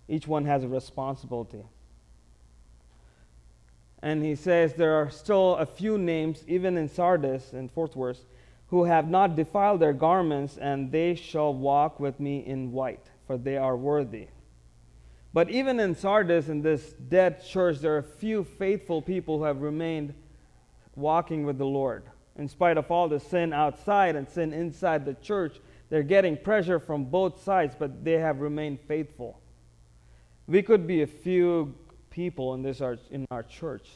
Each 0.07 0.27
one 0.27 0.45
has 0.45 0.63
a 0.63 0.67
responsibility. 0.67 1.63
And 4.01 4.23
he 4.23 4.35
says 4.35 4.73
there 4.73 4.95
are 4.95 5.09
still 5.09 5.55
a 5.55 5.65
few 5.65 5.97
names, 5.97 6.43
even 6.47 6.77
in 6.77 6.89
Sardis, 6.89 7.53
in 7.53 7.69
fourth 7.69 7.93
verse, 7.93 8.25
who 8.67 8.83
have 8.83 9.09
not 9.09 9.35
defiled 9.35 9.79
their 9.79 9.93
garments, 9.93 10.57
and 10.57 10.91
they 10.91 11.15
shall 11.15 11.53
walk 11.53 11.99
with 11.99 12.19
me 12.19 12.45
in 12.45 12.71
white, 12.71 13.05
for 13.27 13.37
they 13.37 13.55
are 13.55 13.77
worthy. 13.77 14.27
But 15.31 15.49
even 15.49 15.79
in 15.79 15.95
Sardis, 15.95 16.49
in 16.49 16.61
this 16.61 16.93
dead 16.93 17.43
church, 17.45 17.79
there 17.79 17.95
are 17.95 17.99
a 17.99 18.03
few 18.03 18.43
faithful 18.43 19.01
people 19.01 19.37
who 19.37 19.45
have 19.45 19.61
remained 19.61 20.13
walking 20.95 21.45
with 21.45 21.57
the 21.57 21.65
Lord. 21.65 22.03
In 22.35 22.47
spite 22.47 22.77
of 22.77 22.91
all 22.91 23.07
the 23.07 23.19
sin 23.19 23.53
outside 23.53 24.15
and 24.15 24.27
sin 24.27 24.53
inside 24.53 25.05
the 25.05 25.13
church, 25.15 25.59
they're 25.89 26.03
getting 26.03 26.35
pressure 26.35 26.79
from 26.79 27.05
both 27.05 27.43
sides, 27.43 27.75
but 27.77 28.03
they 28.03 28.13
have 28.13 28.41
remained 28.41 28.79
faithful. 28.81 29.39
We 30.47 30.61
could 30.61 30.85
be 30.85 31.01
a 31.01 31.07
few 31.07 31.73
people 32.09 32.53
in, 32.53 32.61
this, 32.61 32.81
in 33.09 33.25
our 33.31 33.43
church, 33.43 33.89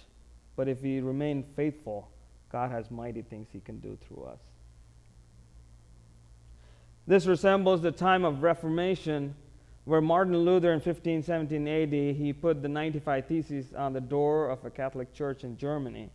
but 0.55 0.67
if 0.67 0.81
we 0.81 1.01
remain 1.01 1.43
faithful, 1.55 2.09
God 2.51 2.71
has 2.71 2.89
mighty 2.89 3.21
things 3.21 3.47
He 3.51 3.59
can 3.59 3.79
do 3.79 3.97
through 4.07 4.23
us. 4.25 4.39
This 7.05 7.25
resembles 7.25 7.81
the 7.81 7.91
time 7.91 8.25
of 8.25 8.43
Reformation 8.43 9.35
where 9.87 10.01
Martin 10.01 10.37
Luther 10.37 10.73
in 10.73 10.81
1517 10.81 11.65
AD 11.65 12.15
he 12.17 12.33
put 12.33 12.61
the 12.61 12.67
95 12.67 13.25
Theses 13.25 13.73
on 13.73 13.93
the 13.93 14.01
door 14.01 14.49
of 14.49 14.65
a 14.65 14.69
Catholic 14.69 15.13
church 15.13 15.45
in 15.45 15.55
Germany. 15.55 16.09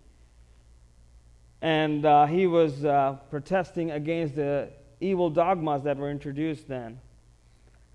And 1.63 2.05
uh, 2.05 2.27
he 2.27 2.47
was 2.47 2.85
uh, 2.85 3.17
protesting 3.31 3.93
against 3.93 4.37
the 4.37 4.69
evil 5.01 5.31
dogmas 5.31 5.85
that 5.85 5.97
were 5.97 6.11
introduced 6.11 6.69
then. 6.69 7.01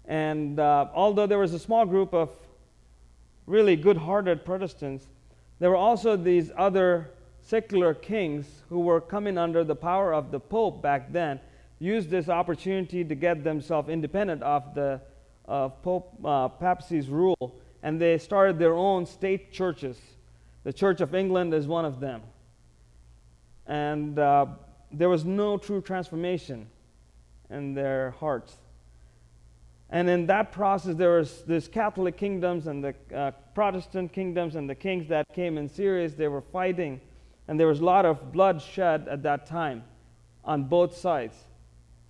And 0.08 0.60
uh, 0.60 0.88
although 0.94 1.28
there 1.28 1.40
was 1.40 1.54
a 1.54 1.60
small 1.60 1.86
group 1.86 2.14
of 2.14 2.32
really 3.46 3.76
good 3.76 3.98
hearted 3.98 4.46
Protestants, 4.46 5.06
there 5.60 5.70
were 5.70 5.76
also 5.76 6.16
these 6.16 6.52
other 6.58 7.12
secular 7.42 7.94
kings 7.94 8.64
who 8.70 8.80
were 8.80 9.02
coming 9.02 9.38
under 9.38 9.64
the 9.64 9.76
power 9.76 10.14
of 10.14 10.32
the 10.32 10.40
Pope 10.40 10.82
back 10.82 11.12
then 11.12 11.40
used 11.80 12.10
this 12.10 12.28
opportunity 12.30 13.04
to 13.04 13.16
get 13.16 13.44
themselves 13.44 13.90
independent 13.90 14.42
of 14.44 14.74
the 14.74 15.00
of 15.48 15.82
Pope 15.82 16.14
uh, 16.26 16.50
papacy's 16.50 17.08
rule, 17.08 17.56
and 17.82 18.02
they 18.02 18.18
started 18.18 18.60
their 18.60 18.74
own 18.74 19.06
state 19.06 19.52
churches. 19.52 19.98
The 20.64 20.74
Church 20.74 21.00
of 21.00 21.16
England 21.16 21.54
is 21.54 21.68
one 21.68 21.86
of 21.86 22.00
them. 22.00 22.22
And 23.66 24.20
uh, 24.20 24.48
there 24.92 25.10
was 25.10 25.24
no 25.24 25.58
true 25.58 25.82
transformation 25.82 26.68
in 27.50 27.74
their 27.74 28.12
hearts. 28.20 28.58
And 29.90 30.10
in 30.10 30.26
that 30.26 30.52
process, 30.52 30.96
there 30.96 31.18
was 31.18 31.44
this 31.44 31.68
Catholic 31.68 32.18
kingdoms 32.18 32.68
and 32.68 32.84
the 32.84 32.96
uh, 33.16 33.32
Protestant 33.56 34.12
kingdoms 34.12 34.56
and 34.56 34.70
the 34.70 34.76
kings 34.76 35.08
that 35.08 35.26
came 35.34 35.58
in 35.58 35.70
series. 35.70 36.16
They 36.16 36.28
were 36.28 36.42
fighting, 36.42 37.00
and 37.48 37.60
there 37.60 37.68
was 37.68 37.80
a 37.80 37.86
lot 37.86 38.06
of 38.06 38.34
blood 38.34 38.62
shed 38.62 39.08
at 39.08 39.24
that 39.24 39.46
time 39.46 39.84
on 40.44 40.66
both 40.66 40.98
sides. 40.98 41.38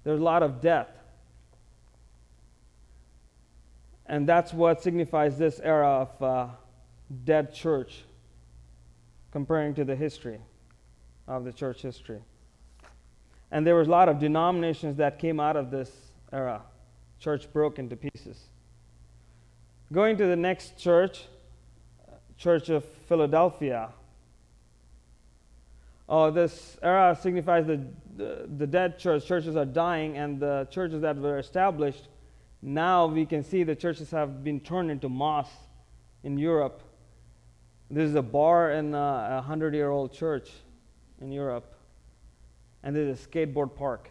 There 0.04 0.14
was 0.14 0.22
a 0.22 0.26
lot 0.26 0.42
of 0.42 0.60
death. 0.60 0.90
And 4.08 4.28
that's 4.28 4.54
what 4.54 4.82
signifies 4.82 5.38
this 5.38 5.60
era 5.60 5.88
of 5.88 6.22
uh, 6.24 6.48
dead 7.26 7.54
church, 7.54 8.06
comparing 9.32 9.76
to 9.76 9.84
the 9.84 9.96
history 9.96 10.40
of 11.28 11.44
the 11.44 11.54
church 11.54 11.82
history. 11.82 12.22
And 13.52 13.68
there 13.68 13.76
was 13.76 13.88
a 13.88 13.92
lot 13.92 14.10
of 14.10 14.18
denominations 14.18 14.96
that 14.98 15.20
came 15.20 15.40
out 15.40 15.56
of 15.56 15.70
this 15.70 15.92
era 16.32 16.64
church 17.20 17.52
broke 17.52 17.80
into 17.80 17.96
pieces. 17.96 18.40
Going 19.92 20.18
to 20.18 20.26
the 20.26 20.36
next 20.36 20.78
church, 20.78 21.26
Church 22.38 22.70
of 22.70 22.86
Philadelphia. 23.08 23.90
Oh, 26.08 26.30
this 26.30 26.78
era 26.84 27.18
signifies 27.20 27.66
the, 27.66 27.84
the, 28.16 28.48
the 28.58 28.68
dead 28.68 29.00
church. 29.00 29.26
Churches 29.26 29.56
are 29.56 29.66
dying, 29.66 30.18
and 30.18 30.40
the 30.40 30.68
churches 30.70 31.02
that 31.02 31.18
were 31.18 31.40
established, 31.40 32.08
now 32.62 33.08
we 33.08 33.26
can 33.26 33.44
see 33.44 33.64
the 33.64 33.76
churches 33.76 34.12
have 34.12 34.44
been 34.44 34.60
turned 34.60 34.92
into 34.92 35.10
mosques 35.10 35.56
in 36.24 36.38
Europe. 36.38 36.84
This 37.90 38.10
is 38.10 38.16
a 38.16 38.22
bar 38.22 38.72
in 38.72 38.94
a 38.94 39.36
100 39.36 39.74
year 39.74 39.90
old 39.90 40.14
church 40.14 40.52
in 41.20 41.32
Europe, 41.32 41.74
and 42.84 42.96
there's 42.96 43.20
a 43.20 43.28
skateboard 43.28 43.76
park. 43.76 44.10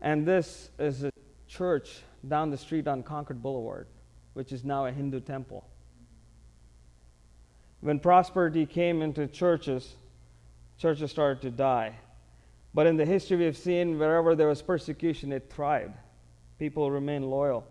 And 0.00 0.26
this 0.26 0.70
is 0.78 1.04
a 1.04 1.12
church 1.46 2.00
down 2.26 2.50
the 2.50 2.56
street 2.56 2.88
on 2.88 3.02
Concord 3.02 3.42
Boulevard, 3.42 3.86
which 4.34 4.52
is 4.52 4.64
now 4.64 4.86
a 4.86 4.92
Hindu 4.92 5.20
temple. 5.20 5.66
When 7.80 7.98
prosperity 7.98 8.66
came 8.66 9.02
into 9.02 9.26
churches, 9.26 9.94
churches 10.78 11.10
started 11.10 11.42
to 11.42 11.50
die. 11.50 11.96
But 12.72 12.86
in 12.86 12.96
the 12.96 13.04
history 13.04 13.38
we've 13.38 13.56
seen, 13.56 13.98
wherever 13.98 14.34
there 14.34 14.48
was 14.48 14.62
persecution, 14.62 15.32
it 15.32 15.50
thrived. 15.50 15.94
People 16.58 16.90
remained 16.90 17.28
loyal. 17.28 17.66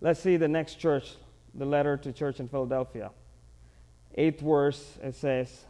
Let's 0.00 0.20
see 0.20 0.36
the 0.36 0.48
next 0.48 0.76
church, 0.76 1.14
the 1.54 1.64
letter 1.64 1.96
to 1.98 2.12
church 2.12 2.40
in 2.40 2.48
Philadelphia. 2.48 3.10
Eighth 4.14 4.40
verse, 4.40 4.98
it 5.02 5.14
says, 5.14 5.64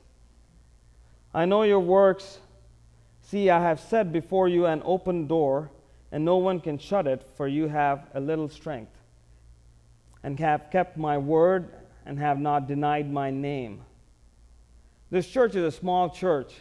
I 1.32 1.44
know 1.44 1.62
your 1.62 1.80
works 1.80 2.38
See, 3.30 3.48
I 3.48 3.62
have 3.62 3.78
set 3.78 4.10
before 4.10 4.48
you 4.48 4.66
an 4.66 4.82
open 4.84 5.28
door, 5.28 5.70
and 6.10 6.24
no 6.24 6.38
one 6.38 6.58
can 6.58 6.78
shut 6.78 7.06
it, 7.06 7.22
for 7.36 7.46
you 7.46 7.68
have 7.68 8.08
a 8.12 8.18
little 8.18 8.48
strength, 8.48 8.90
and 10.24 10.36
have 10.40 10.68
kept 10.72 10.96
my 10.96 11.16
word, 11.16 11.72
and 12.04 12.18
have 12.18 12.40
not 12.40 12.66
denied 12.66 13.08
my 13.08 13.30
name. 13.30 13.82
This 15.10 15.28
church 15.28 15.54
is 15.54 15.62
a 15.62 15.70
small 15.70 16.10
church, 16.10 16.52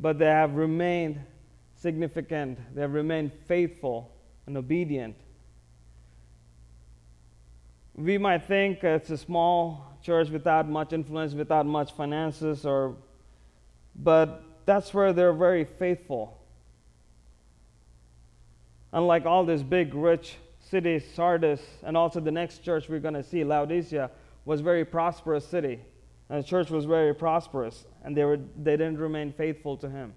but 0.00 0.18
they 0.18 0.24
have 0.24 0.54
remained 0.54 1.20
significant, 1.74 2.58
they 2.74 2.80
have 2.80 2.94
remained 2.94 3.30
faithful 3.46 4.10
and 4.46 4.56
obedient. 4.56 5.14
We 7.94 8.16
might 8.16 8.46
think 8.46 8.82
it's 8.82 9.10
a 9.10 9.18
small 9.18 9.98
church 10.02 10.30
without 10.30 10.66
much 10.66 10.94
influence, 10.94 11.34
without 11.34 11.66
much 11.66 11.92
finances, 11.92 12.64
or 12.64 12.96
but 13.94 14.42
that's 14.64 14.92
where 14.94 15.12
they're 15.12 15.32
very 15.32 15.64
faithful. 15.64 16.38
Unlike 18.92 19.26
all 19.26 19.44
these 19.44 19.62
big, 19.62 19.94
rich 19.94 20.36
cities, 20.60 21.04
Sardis, 21.14 21.60
and 21.82 21.96
also 21.96 22.20
the 22.20 22.30
next 22.30 22.62
church 22.64 22.88
we're 22.88 23.00
going 23.00 23.14
to 23.14 23.22
see, 23.22 23.44
Laodicea, 23.44 24.10
was 24.44 24.60
a 24.60 24.62
very 24.62 24.84
prosperous 24.84 25.46
city. 25.46 25.80
And 26.28 26.42
the 26.42 26.46
church 26.46 26.70
was 26.70 26.84
very 26.84 27.14
prosperous, 27.14 27.84
and 28.04 28.16
they, 28.16 28.24
were, 28.24 28.38
they 28.38 28.72
didn't 28.72 28.98
remain 28.98 29.32
faithful 29.32 29.76
to 29.78 29.90
him. 29.90 30.14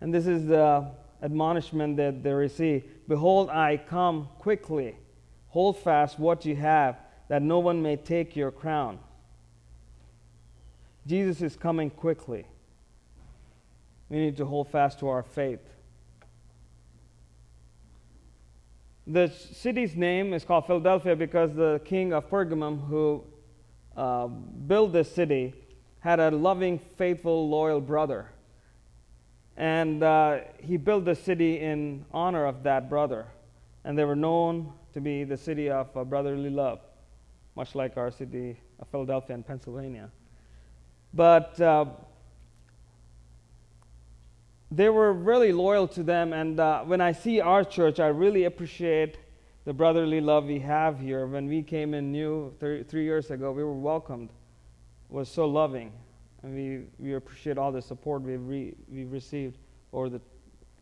And 0.00 0.12
this 0.12 0.26
is 0.26 0.46
the 0.46 0.90
admonishment 1.22 1.96
that 1.96 2.22
they 2.22 2.32
receive 2.32 2.84
Behold, 3.08 3.50
I 3.50 3.76
come 3.76 4.28
quickly. 4.38 4.96
Hold 5.48 5.78
fast 5.78 6.18
what 6.18 6.44
you 6.44 6.56
have, 6.56 6.96
that 7.28 7.42
no 7.42 7.58
one 7.58 7.82
may 7.82 7.96
take 7.96 8.34
your 8.34 8.50
crown. 8.50 8.98
Jesus 11.06 11.42
is 11.42 11.56
coming 11.56 11.90
quickly. 11.90 12.46
We 14.08 14.18
need 14.18 14.36
to 14.38 14.46
hold 14.46 14.68
fast 14.68 15.00
to 15.00 15.08
our 15.08 15.22
faith. 15.22 15.60
The 19.06 19.28
city's 19.28 19.94
name 19.94 20.32
is 20.32 20.44
called 20.44 20.66
Philadelphia 20.66 21.14
because 21.14 21.54
the 21.54 21.80
king 21.84 22.14
of 22.14 22.30
Pergamum, 22.30 22.86
who 22.88 23.22
uh, 23.96 24.28
built 24.28 24.92
this 24.92 25.12
city, 25.12 25.52
had 26.00 26.20
a 26.20 26.30
loving, 26.30 26.78
faithful, 26.78 27.48
loyal 27.48 27.80
brother. 27.80 28.30
And 29.56 30.02
uh, 30.02 30.40
he 30.58 30.76
built 30.78 31.04
the 31.04 31.14
city 31.14 31.60
in 31.60 32.06
honor 32.12 32.46
of 32.46 32.62
that 32.62 32.88
brother. 32.88 33.26
And 33.84 33.98
they 33.98 34.04
were 34.04 34.16
known 34.16 34.72
to 34.94 35.00
be 35.00 35.24
the 35.24 35.36
city 35.36 35.68
of 35.70 35.94
uh, 35.96 36.04
brotherly 36.04 36.50
love, 36.50 36.80
much 37.56 37.74
like 37.74 37.96
our 37.96 38.10
city 38.10 38.58
of 38.80 38.88
Philadelphia 38.88 39.34
in 39.34 39.42
Pennsylvania. 39.42 40.10
But 41.14 41.60
uh, 41.60 41.86
they 44.70 44.88
were 44.88 45.12
really 45.12 45.52
loyal 45.52 45.86
to 45.88 46.02
them. 46.02 46.32
And 46.32 46.58
uh, 46.58 46.82
when 46.82 47.00
I 47.00 47.12
see 47.12 47.40
our 47.40 47.62
church, 47.62 48.00
I 48.00 48.08
really 48.08 48.44
appreciate 48.44 49.18
the 49.64 49.72
brotherly 49.72 50.20
love 50.20 50.46
we 50.46 50.58
have 50.58 50.98
here. 50.98 51.26
When 51.26 51.46
we 51.46 51.62
came 51.62 51.94
in 51.94 52.10
new 52.10 52.52
th- 52.58 52.86
three 52.88 53.04
years 53.04 53.30
ago, 53.30 53.52
we 53.52 53.62
were 53.62 53.72
welcomed. 53.72 54.30
It 55.08 55.14
was 55.14 55.28
so 55.28 55.46
loving. 55.46 55.92
And 56.42 56.54
we, 56.54 56.84
we 56.98 57.14
appreciate 57.14 57.56
all 57.56 57.70
the 57.70 57.80
support 57.80 58.22
we've, 58.22 58.44
re- 58.44 58.74
we've 58.88 59.12
received 59.12 59.58
over 59.92 60.08
the 60.08 60.20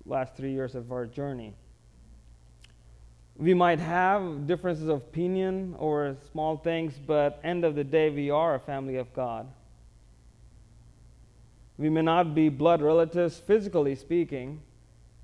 last 0.07 0.35
three 0.35 0.53
years 0.53 0.75
of 0.75 0.90
our 0.90 1.07
journey. 1.07 1.55
We 3.37 3.55
might 3.55 3.79
have 3.79 4.47
differences 4.47 4.88
of 4.88 4.97
opinion 4.97 5.77
over 5.79 6.16
small 6.31 6.57
things, 6.57 6.95
but 7.07 7.40
end 7.45 7.64
of 7.64 7.75
the 7.75 7.85
day, 7.85 8.11
we 8.11 8.31
are 8.31 8.55
a 8.55 8.61
family 8.61 8.97
of 8.97 9.12
God. 9.14 9.47
We 11.83 11.90
may 11.90 12.03
not 12.03 12.33
be 12.33 12.49
blood 12.49 12.81
relatives, 12.81 13.38
physically 13.38 13.97
speaking, 13.97 14.62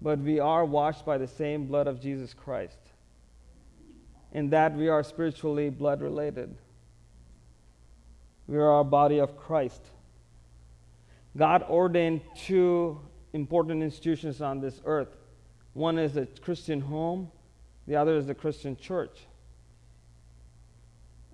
but 0.02 0.18
we 0.18 0.40
are 0.40 0.64
washed 0.64 1.06
by 1.06 1.16
the 1.16 1.28
same 1.28 1.66
blood 1.66 1.86
of 1.86 2.00
Jesus 2.00 2.34
Christ. 2.34 2.80
In 4.32 4.50
that, 4.50 4.74
we 4.74 4.88
are 4.88 5.04
spiritually 5.04 5.70
blood 5.70 6.02
related. 6.02 6.56
We 8.48 8.56
are 8.56 8.80
a 8.80 8.82
body 8.82 9.18
of 9.18 9.36
Christ. 9.36 9.82
God 11.36 11.62
ordained 11.62 12.22
two 12.34 13.00
important 13.34 13.84
institutions 13.84 14.42
on 14.42 14.60
this 14.60 14.80
earth 14.84 15.14
one 15.74 15.96
is 15.96 16.16
a 16.16 16.26
Christian 16.26 16.80
home, 16.80 17.30
the 17.86 17.94
other 17.94 18.16
is 18.16 18.26
the 18.26 18.34
Christian 18.34 18.76
church. 18.76 19.16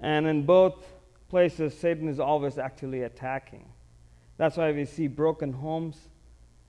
And 0.01 0.27
in 0.27 0.45
both 0.45 0.85
places, 1.31 1.73
Satan 1.73 2.09
is 2.09 2.21
always 2.21 2.59
actively 2.59 3.05
attacking. 3.05 3.65
That's 4.37 4.57
why 4.57 4.73
we 4.73 4.85
see 4.85 5.07
broken 5.07 5.53
homes 5.53 5.97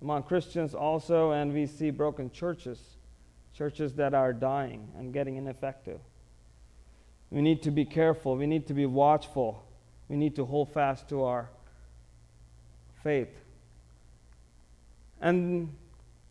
among 0.02 0.24
Christians 0.24 0.76
also, 0.76 1.32
and 1.32 1.54
we 1.54 1.66
see 1.66 1.90
broken 1.90 2.30
churches, 2.30 2.80
churches 3.54 3.94
that 3.96 4.14
are 4.14 4.34
dying 4.34 4.90
and 4.98 5.14
getting 5.14 5.38
ineffective. 5.38 6.00
We 7.32 7.42
need 7.42 7.64
to 7.64 7.72
be 7.72 7.86
careful. 7.86 8.38
We 8.38 8.46
need 8.46 8.68
to 8.68 8.74
be 8.74 8.86
watchful. 8.86 9.66
We 10.10 10.16
need 10.16 10.36
to 10.36 10.46
hold 10.46 10.72
fast 10.72 11.10
to 11.10 11.24
our 11.24 11.50
faith. 13.04 13.34
And 15.20 15.76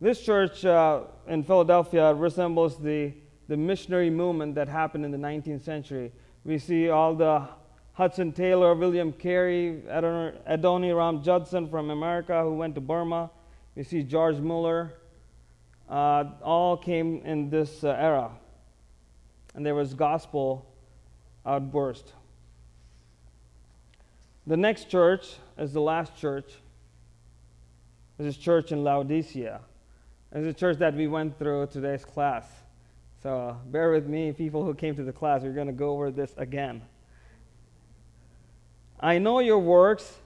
this 0.00 0.20
church 0.20 0.64
uh, 0.64 1.02
in 1.26 1.42
Philadelphia 1.42 2.14
resembles 2.14 2.78
the, 2.78 3.12
the 3.48 3.56
missionary 3.56 4.10
movement 4.10 4.54
that 4.54 4.68
happened 4.68 5.04
in 5.04 5.10
the 5.10 5.18
19th 5.18 5.62
century. 5.62 6.12
We 6.44 6.58
see 6.58 6.90
all 6.90 7.14
the 7.14 7.48
Hudson 7.94 8.32
Taylor, 8.32 8.74
William 8.74 9.12
Carey, 9.12 9.80
Adoniram 9.88 11.22
Judson 11.22 11.68
from 11.68 11.90
America 11.90 12.42
who 12.42 12.54
went 12.54 12.74
to 12.74 12.80
Burma. 12.80 13.30
We 13.76 13.84
see 13.84 14.02
George 14.02 14.36
Mueller. 14.38 14.94
Uh, 15.88 16.24
all 16.42 16.76
came 16.76 17.22
in 17.24 17.50
this 17.50 17.84
uh, 17.84 17.90
era. 17.90 18.32
And 19.54 19.64
there 19.64 19.76
was 19.76 19.94
gospel 19.94 20.66
outburst. 21.46 22.12
The 24.46 24.56
next 24.56 24.90
church 24.90 25.34
is 25.56 25.72
the 25.72 25.80
last 25.80 26.16
church. 26.16 26.52
This 28.18 28.34
is 28.34 28.36
church 28.36 28.72
in 28.72 28.82
Laodicea. 28.82 29.60
It's 30.32 30.46
a 30.46 30.58
church 30.58 30.78
that 30.78 30.94
we 30.94 31.06
went 31.06 31.38
through 31.38 31.68
today's 31.68 32.04
class. 32.04 32.44
So 33.22 33.56
bear 33.66 33.92
with 33.92 34.08
me, 34.08 34.32
people 34.32 34.64
who 34.64 34.74
came 34.74 34.96
to 34.96 35.04
the 35.04 35.12
class. 35.12 35.42
We're 35.42 35.52
going 35.52 35.68
to 35.68 35.72
go 35.72 35.90
over 35.90 36.10
this 36.10 36.34
again. 36.36 36.82
I 39.00 39.18
know 39.18 39.40
your 39.40 39.58
works, 39.58 40.18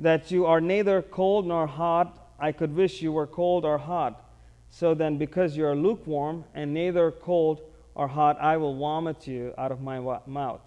that 0.00 0.30
you 0.30 0.46
are 0.46 0.60
neither 0.60 1.02
cold 1.02 1.46
nor 1.46 1.66
hot. 1.66 2.32
I 2.38 2.52
could 2.52 2.74
wish 2.74 3.02
you 3.02 3.12
were 3.12 3.26
cold 3.26 3.64
or 3.64 3.78
hot. 3.78 4.24
So 4.70 4.94
then, 4.94 5.18
because 5.18 5.56
you 5.56 5.66
are 5.66 5.74
lukewarm 5.74 6.44
and 6.54 6.72
neither 6.72 7.10
cold 7.10 7.62
or 7.94 8.06
hot, 8.06 8.40
I 8.40 8.56
will 8.58 8.76
vomit 8.78 9.26
you 9.26 9.54
out 9.58 9.72
of 9.72 9.80
my 9.80 9.98
mouth. 10.26 10.60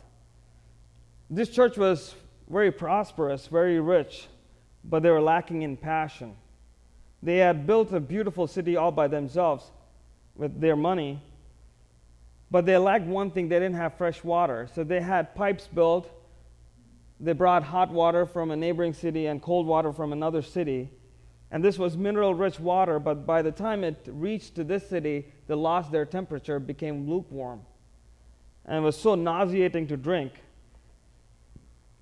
This 1.29 1.49
church 1.49 1.77
was 1.77 2.13
very 2.49 2.71
prosperous, 2.71 3.47
very 3.47 3.79
rich, 3.79 4.27
but 4.83 5.01
they 5.01 5.09
were 5.09 5.21
lacking 5.21 5.61
in 5.61 5.77
passion. 5.77 6.35
They 7.23 7.37
had 7.37 7.65
built 7.65 7.93
a 7.93 7.99
beautiful 7.99 8.47
city 8.47 8.75
all 8.75 8.91
by 8.91 9.07
themselves 9.07 9.71
with 10.35 10.59
their 10.59 10.75
money, 10.75 11.21
but 12.49 12.65
they 12.65 12.77
lacked 12.77 13.05
one 13.05 13.31
thing 13.31 13.47
they 13.47 13.59
didn't 13.59 13.75
have 13.75 13.93
fresh 13.97 14.23
water. 14.23 14.67
So 14.73 14.83
they 14.83 14.99
had 14.99 15.35
pipes 15.35 15.67
built. 15.67 16.11
They 17.21 17.33
brought 17.33 17.61
hot 17.61 17.91
water 17.91 18.25
from 18.25 18.49
a 18.49 18.55
neighboring 18.55 18.93
city 18.93 19.27
and 19.27 19.39
cold 19.39 19.67
water 19.67 19.93
from 19.93 20.11
another 20.11 20.41
city. 20.41 20.89
And 21.51 21.63
this 21.63 21.77
was 21.77 21.95
mineral 21.95 22.33
rich 22.33 22.59
water, 22.59 22.97
but 22.97 23.27
by 23.27 23.43
the 23.43 23.51
time 23.51 23.83
it 23.83 24.07
reached 24.07 24.55
to 24.55 24.63
this 24.63 24.89
city, 24.89 25.27
they 25.47 25.53
lost 25.53 25.91
their 25.91 26.05
temperature, 26.05 26.59
became 26.59 27.07
lukewarm. 27.07 27.61
And 28.65 28.77
it 28.77 28.81
was 28.81 28.97
so 28.97 29.13
nauseating 29.13 29.85
to 29.87 29.97
drink. 29.97 30.33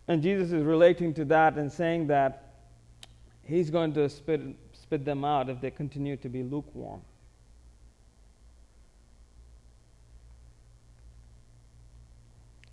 And 0.08 0.24
Jesus 0.24 0.54
is 0.54 0.64
relating 0.64 1.14
to 1.16 1.26
that 1.26 1.56
and 1.56 1.70
saying 1.70 2.08
that 2.08 2.54
he's 3.44 3.70
going 3.70 3.94
to 3.94 4.08
spit, 4.08 4.42
spit 4.72 5.04
them 5.04 5.26
out 5.26 5.50
if 5.50 5.60
they 5.60 5.72
continue 5.72 6.16
to 6.18 6.30
be 6.30 6.44
lukewarm. 6.44 7.02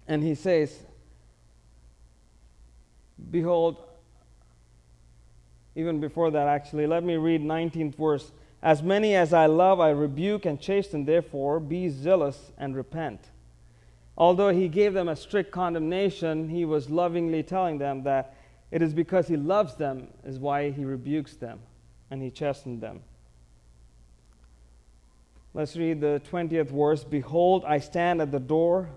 And 0.06 0.22
he 0.22 0.36
says, 0.36 0.78
Behold, 3.30 3.76
even 5.74 6.00
before 6.00 6.30
that, 6.30 6.48
actually, 6.48 6.86
let 6.86 7.04
me 7.04 7.16
read 7.16 7.42
19th 7.42 7.94
verse. 7.96 8.32
As 8.62 8.82
many 8.82 9.14
as 9.14 9.32
I 9.32 9.46
love, 9.46 9.78
I 9.78 9.90
rebuke 9.90 10.46
and 10.46 10.60
chasten, 10.60 11.04
therefore, 11.04 11.60
be 11.60 11.88
zealous 11.88 12.52
and 12.56 12.74
repent. 12.74 13.20
Although 14.18 14.48
he 14.48 14.68
gave 14.68 14.94
them 14.94 15.08
a 15.08 15.16
strict 15.16 15.50
condemnation, 15.50 16.48
he 16.48 16.64
was 16.64 16.88
lovingly 16.88 17.42
telling 17.42 17.78
them 17.78 18.02
that 18.04 18.34
it 18.70 18.82
is 18.82 18.94
because 18.94 19.28
he 19.28 19.36
loves 19.36 19.74
them 19.74 20.08
is 20.24 20.38
why 20.38 20.70
he 20.70 20.84
rebukes 20.84 21.36
them 21.36 21.60
and 22.10 22.22
he 22.22 22.30
chastened 22.30 22.80
them. 22.80 23.02
Let's 25.54 25.76
read 25.76 26.00
the 26.00 26.20
20th 26.30 26.70
verse. 26.70 27.04
Behold, 27.04 27.64
I 27.66 27.78
stand 27.78 28.20
at 28.20 28.30
the 28.30 28.40
door 28.40 28.88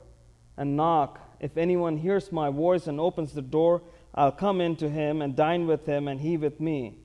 and 0.58 0.76
knock. 0.76 1.20
If 1.40 1.58
anyone 1.58 1.98
hears 1.98 2.32
my 2.32 2.50
voice 2.50 2.88
and 2.88 3.00
opens 3.00 3.34
the 3.34 3.42
door, 3.42 3.82
I'll 4.14 4.32
come 4.32 4.62
into 4.62 4.90
him 4.90 5.22
and 5.22 5.36
dine 5.36 5.68
with 5.68 5.86
him 5.86 6.08
and 6.08 6.20
he 6.20 6.38
with 6.38 6.60
me. 6.60 6.98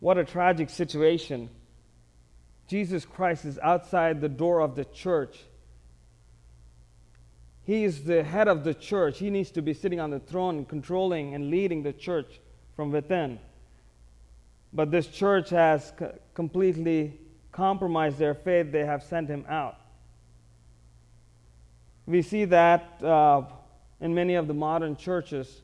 What 0.00 0.18
a 0.18 0.24
tragic 0.24 0.70
situation. 0.70 1.50
Jesus 2.68 3.04
Christ 3.04 3.44
is 3.44 3.58
outside 3.58 4.20
the 4.20 4.28
door 4.28 4.60
of 4.60 4.74
the 4.74 4.84
church 4.84 5.38
he 7.66 7.82
is 7.82 8.04
the 8.04 8.22
head 8.22 8.46
of 8.46 8.62
the 8.62 8.74
church. 8.74 9.18
He 9.18 9.28
needs 9.28 9.50
to 9.50 9.60
be 9.60 9.74
sitting 9.74 9.98
on 9.98 10.10
the 10.10 10.20
throne, 10.20 10.64
controlling 10.64 11.34
and 11.34 11.50
leading 11.50 11.82
the 11.82 11.92
church 11.92 12.40
from 12.76 12.92
within. 12.92 13.40
But 14.72 14.92
this 14.92 15.08
church 15.08 15.50
has 15.50 15.92
completely 16.32 17.18
compromised 17.50 18.18
their 18.18 18.34
faith. 18.34 18.70
They 18.70 18.86
have 18.86 19.02
sent 19.02 19.28
him 19.28 19.44
out. 19.48 19.74
We 22.06 22.22
see 22.22 22.44
that 22.44 23.02
uh, 23.02 23.42
in 24.00 24.14
many 24.14 24.36
of 24.36 24.46
the 24.46 24.54
modern 24.54 24.94
churches 24.94 25.62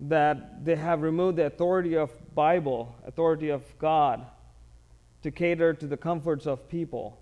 that 0.00 0.64
they 0.64 0.76
have 0.76 1.02
removed 1.02 1.36
the 1.36 1.46
authority 1.46 1.96
of 1.96 2.10
Bible, 2.34 2.94
authority 3.06 3.50
of 3.50 3.62
God, 3.78 4.24
to 5.22 5.30
cater 5.30 5.74
to 5.74 5.86
the 5.86 5.96
comforts 5.96 6.46
of 6.46 6.68
people. 6.68 7.20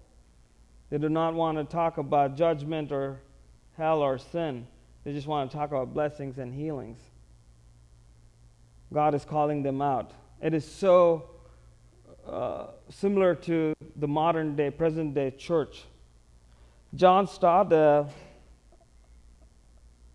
They 0.90 0.98
do 0.98 1.08
not 1.08 1.34
want 1.34 1.58
to 1.58 1.64
talk 1.64 1.98
about 1.98 2.36
judgment 2.36 2.92
or 2.92 3.20
hell, 3.76 4.02
or 4.02 4.18
sin. 4.18 4.66
They 5.04 5.12
just 5.12 5.26
want 5.26 5.50
to 5.50 5.56
talk 5.56 5.70
about 5.70 5.94
blessings 5.94 6.38
and 6.38 6.52
healings. 6.52 7.00
God 8.92 9.14
is 9.14 9.24
calling 9.24 9.62
them 9.62 9.80
out. 9.80 10.12
It 10.42 10.54
is 10.54 10.64
so 10.64 11.30
uh, 12.26 12.68
similar 12.88 13.34
to 13.34 13.74
the 13.96 14.08
modern 14.08 14.56
day, 14.56 14.70
present 14.70 15.14
day 15.14 15.30
church. 15.30 15.84
John 16.94 17.26
Stott, 17.26 17.72
uh, 17.72 18.04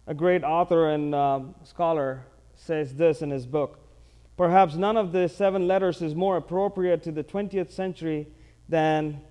a 0.08 0.14
great 0.14 0.44
author 0.44 0.90
and 0.90 1.16
uh, 1.16 1.40
scholar, 1.64 2.26
says 2.66 2.96
this 2.96 3.22
in 3.22 3.30
his 3.30 3.46
book 3.46 3.80
Perhaps 4.36 4.76
none 4.76 4.98
of 4.98 5.12
the 5.12 5.30
seven 5.30 5.68
letters 5.68 6.02
is 6.02 6.16
more 6.16 6.38
appropriate 6.38 7.04
to 7.04 7.12
the 7.12 7.24
20th 7.24 7.70
century 7.70 8.28
than 8.68 9.22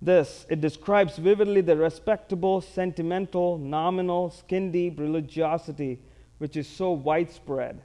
this. 0.00 0.46
It 0.48 0.60
describes 0.60 1.16
vividly 1.16 1.60
the 1.60 1.76
respectable, 1.76 2.60
sentimental, 2.60 3.58
nominal, 3.58 4.30
skin 4.30 4.70
deep 4.70 5.00
religiosity 5.00 6.00
which 6.38 6.56
is 6.56 6.68
so 6.68 6.92
widespread 6.92 7.82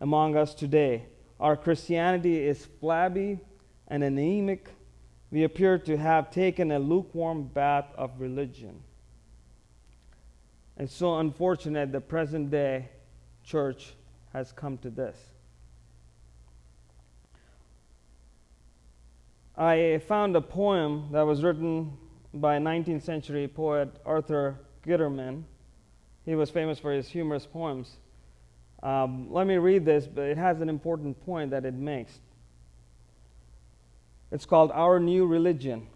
among 0.00 0.36
us 0.36 0.54
today. 0.54 1.06
Our 1.40 1.56
Christianity 1.56 2.38
is 2.38 2.64
flabby 2.80 3.40
and 3.88 4.04
anemic. 4.04 4.68
We 5.32 5.42
appear 5.42 5.78
to 5.78 5.96
have 5.96 6.30
taken 6.30 6.70
a 6.70 6.78
lukewarm 6.78 7.48
bath 7.48 7.86
of 7.96 8.20
religion. 8.20 8.84
It's 10.76 10.94
so 10.94 11.18
unfortunate 11.18 11.90
the 11.90 12.00
present 12.00 12.52
day 12.52 12.88
church 13.48 13.94
has 14.32 14.52
come 14.52 14.76
to 14.78 14.90
this. 14.90 15.16
I 19.56 20.00
found 20.06 20.36
a 20.36 20.40
poem 20.40 21.08
that 21.12 21.22
was 21.22 21.42
written 21.42 21.96
by 22.34 22.58
19th 22.58 23.02
century 23.02 23.48
poet 23.48 23.88
Arthur 24.04 24.60
Guiterman. 24.86 25.44
He 26.24 26.34
was 26.34 26.50
famous 26.50 26.78
for 26.78 26.92
his 26.92 27.08
humorous 27.08 27.46
poems. 27.46 27.96
Um, 28.82 29.32
let 29.32 29.46
me 29.46 29.56
read 29.56 29.84
this, 29.84 30.06
but 30.06 30.24
it 30.26 30.36
has 30.36 30.60
an 30.60 30.68
important 30.68 31.18
point 31.24 31.50
that 31.50 31.64
it 31.64 31.74
makes. 31.74 32.20
It's 34.30 34.44
called 34.44 34.70
Our 34.72 35.00
New 35.00 35.26
Religion. 35.26 35.86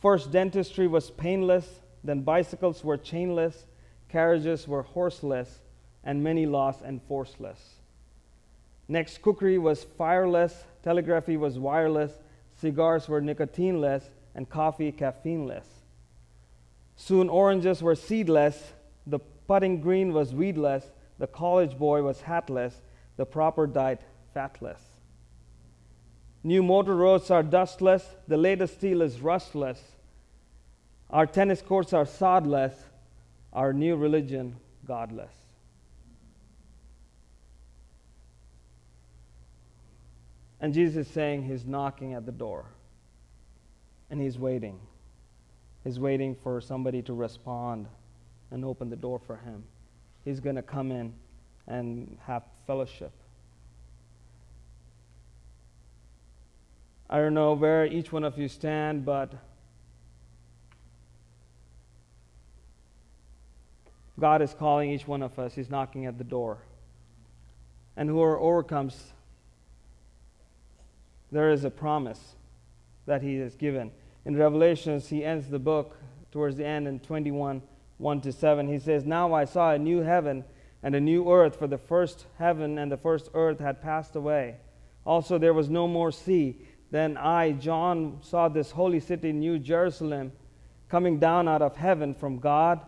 First, 0.00 0.32
dentistry 0.32 0.88
was 0.88 1.10
painless, 1.10 1.82
then, 2.02 2.22
bicycles 2.22 2.82
were 2.82 2.96
chainless, 2.96 3.66
carriages 4.08 4.66
were 4.66 4.82
horseless, 4.82 5.60
and 6.06 6.24
many 6.24 6.46
lost 6.46 6.80
and 6.80 7.02
forceless. 7.02 7.74
Next, 8.88 9.20
cookery 9.20 9.58
was 9.58 9.84
fireless, 9.98 10.64
telegraphy 10.82 11.36
was 11.36 11.58
wireless, 11.58 12.12
Cigars 12.60 13.08
were 13.08 13.20
nicotineless 13.20 14.02
and 14.34 14.48
coffee 14.48 14.92
caffeineless. 14.92 15.66
Soon 16.96 17.28
oranges 17.28 17.82
were 17.82 17.94
seedless, 17.94 18.72
the 19.06 19.18
putting 19.46 19.80
green 19.80 20.12
was 20.12 20.34
weedless, 20.34 20.84
the 21.18 21.26
college 21.26 21.76
boy 21.76 22.02
was 22.02 22.22
hatless, 22.22 22.74
the 23.16 23.26
proper 23.26 23.66
diet 23.66 24.00
fatless. 24.32 24.80
New 26.42 26.62
motor 26.62 26.96
roads 26.96 27.30
are 27.30 27.42
dustless, 27.42 28.06
the 28.26 28.36
latest 28.36 28.74
steel 28.74 29.02
is 29.02 29.20
rustless. 29.20 29.80
Our 31.10 31.26
tennis 31.26 31.60
courts 31.60 31.92
are 31.92 32.06
sodless, 32.06 32.74
our 33.52 33.72
new 33.72 33.96
religion 33.96 34.56
godless. 34.86 35.45
And 40.66 40.74
Jesus 40.74 41.06
is 41.06 41.12
saying 41.12 41.44
he's 41.44 41.64
knocking 41.64 42.14
at 42.14 42.26
the 42.26 42.32
door. 42.32 42.64
And 44.10 44.20
he's 44.20 44.36
waiting. 44.36 44.80
He's 45.84 46.00
waiting 46.00 46.34
for 46.42 46.60
somebody 46.60 47.02
to 47.02 47.14
respond 47.14 47.86
and 48.50 48.64
open 48.64 48.90
the 48.90 48.96
door 48.96 49.20
for 49.28 49.36
him. 49.36 49.62
He's 50.24 50.40
going 50.40 50.56
to 50.56 50.62
come 50.62 50.90
in 50.90 51.14
and 51.68 52.18
have 52.26 52.42
fellowship. 52.66 53.12
I 57.08 57.18
don't 57.18 57.34
know 57.34 57.52
where 57.52 57.86
each 57.86 58.10
one 58.10 58.24
of 58.24 58.36
you 58.36 58.48
stand, 58.48 59.04
but 59.04 59.34
God 64.18 64.42
is 64.42 64.52
calling 64.52 64.90
each 64.90 65.06
one 65.06 65.22
of 65.22 65.38
us. 65.38 65.54
He's 65.54 65.70
knocking 65.70 66.06
at 66.06 66.18
the 66.18 66.24
door. 66.24 66.58
And 67.96 68.08
whoever 68.08 68.36
overcomes 68.36 69.12
there 71.30 71.50
is 71.50 71.64
a 71.64 71.70
promise 71.70 72.34
that 73.06 73.22
he 73.22 73.36
has 73.36 73.54
given. 73.56 73.90
In 74.24 74.36
Revelations, 74.36 75.08
he 75.08 75.24
ends 75.24 75.48
the 75.48 75.58
book 75.58 75.96
towards 76.30 76.56
the 76.56 76.66
end 76.66 76.86
in 76.86 77.00
21 77.00 77.62
1 77.98 78.20
to 78.20 78.32
7. 78.32 78.68
He 78.68 78.78
says, 78.78 79.04
Now 79.04 79.32
I 79.32 79.44
saw 79.44 79.72
a 79.72 79.78
new 79.78 80.00
heaven 80.00 80.44
and 80.82 80.94
a 80.94 81.00
new 81.00 81.30
earth, 81.32 81.56
for 81.56 81.66
the 81.66 81.78
first 81.78 82.26
heaven 82.38 82.78
and 82.78 82.92
the 82.92 82.96
first 82.96 83.30
earth 83.34 83.58
had 83.58 83.80
passed 83.80 84.14
away. 84.14 84.56
Also, 85.04 85.38
there 85.38 85.54
was 85.54 85.70
no 85.70 85.88
more 85.88 86.12
sea. 86.12 86.60
Then 86.90 87.16
I, 87.16 87.52
John, 87.52 88.18
saw 88.22 88.48
this 88.48 88.70
holy 88.70 89.00
city, 89.00 89.32
New 89.32 89.58
Jerusalem, 89.58 90.32
coming 90.88 91.18
down 91.18 91.48
out 91.48 91.62
of 91.62 91.76
heaven 91.76 92.14
from 92.14 92.38
God, 92.38 92.80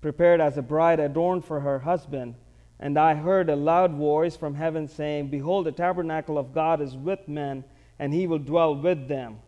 prepared 0.00 0.40
as 0.40 0.58
a 0.58 0.62
bride 0.62 1.00
adorned 1.00 1.44
for 1.44 1.60
her 1.60 1.80
husband. 1.80 2.34
And 2.80 2.98
I 2.98 3.14
heard 3.14 3.48
a 3.48 3.56
loud 3.56 3.92
voice 3.92 4.36
from 4.36 4.54
heaven 4.54 4.88
saying, 4.88 5.28
Behold, 5.28 5.66
the 5.66 5.72
tabernacle 5.72 6.38
of 6.38 6.52
God 6.52 6.80
is 6.80 6.96
with 6.96 7.28
men, 7.28 7.64
and 7.98 8.12
he 8.12 8.26
will 8.26 8.38
dwell 8.38 8.74
with 8.74 9.08
them. 9.08 9.38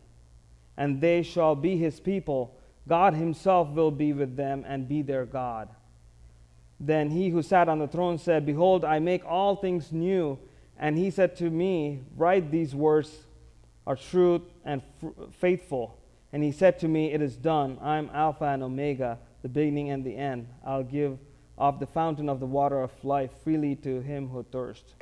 And 0.76 1.00
they 1.00 1.22
shall 1.22 1.54
be 1.54 1.76
his 1.76 1.98
people. 2.00 2.56
God 2.88 3.14
himself 3.14 3.68
will 3.70 3.90
be 3.90 4.12
with 4.12 4.36
them 4.36 4.64
and 4.66 4.88
be 4.88 5.02
their 5.02 5.26
God. 5.26 5.68
Then 6.78 7.10
he 7.10 7.30
who 7.30 7.42
sat 7.42 7.68
on 7.68 7.78
the 7.78 7.88
throne 7.88 8.18
said, 8.18 8.46
Behold, 8.46 8.84
I 8.84 8.98
make 8.98 9.24
all 9.24 9.56
things 9.56 9.92
new. 9.92 10.38
And 10.78 10.96
he 10.96 11.10
said 11.10 11.36
to 11.36 11.50
me, 11.50 12.02
Write 12.16 12.50
these 12.50 12.74
words 12.74 13.10
are 13.86 13.96
true 13.96 14.42
and 14.64 14.82
faithful. 15.38 15.98
And 16.32 16.42
he 16.42 16.52
said 16.52 16.78
to 16.80 16.88
me, 16.88 17.12
It 17.12 17.22
is 17.22 17.36
done. 17.36 17.78
I 17.80 17.96
am 17.96 18.10
Alpha 18.12 18.44
and 18.44 18.62
Omega, 18.62 19.18
the 19.42 19.48
beginning 19.48 19.90
and 19.90 20.04
the 20.04 20.16
end. 20.16 20.48
I'll 20.64 20.82
give 20.82 21.18
of 21.58 21.80
the 21.80 21.86
fountain 21.86 22.28
of 22.28 22.40
the 22.40 22.46
water 22.46 22.82
of 22.82 22.92
life 23.04 23.30
freely 23.42 23.74
to 23.76 24.00
him 24.00 24.28
who 24.28 24.42
thirsts. 24.42 24.94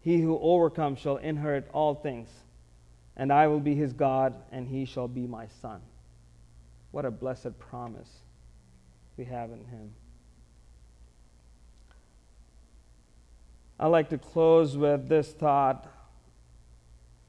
He 0.00 0.20
who 0.20 0.38
overcomes 0.38 1.00
shall 1.00 1.16
inherit 1.16 1.68
all 1.72 1.94
things, 1.94 2.28
and 3.16 3.32
I 3.32 3.48
will 3.48 3.60
be 3.60 3.74
his 3.74 3.92
God, 3.92 4.34
and 4.52 4.68
he 4.68 4.84
shall 4.84 5.08
be 5.08 5.26
my 5.26 5.48
son. 5.60 5.80
What 6.92 7.04
a 7.04 7.10
blessed 7.10 7.58
promise 7.58 8.10
we 9.16 9.24
have 9.24 9.50
in 9.50 9.64
him. 9.64 9.92
I'd 13.78 13.88
like 13.88 14.10
to 14.10 14.18
close 14.18 14.76
with 14.76 15.08
this 15.08 15.32
thought. 15.32 15.86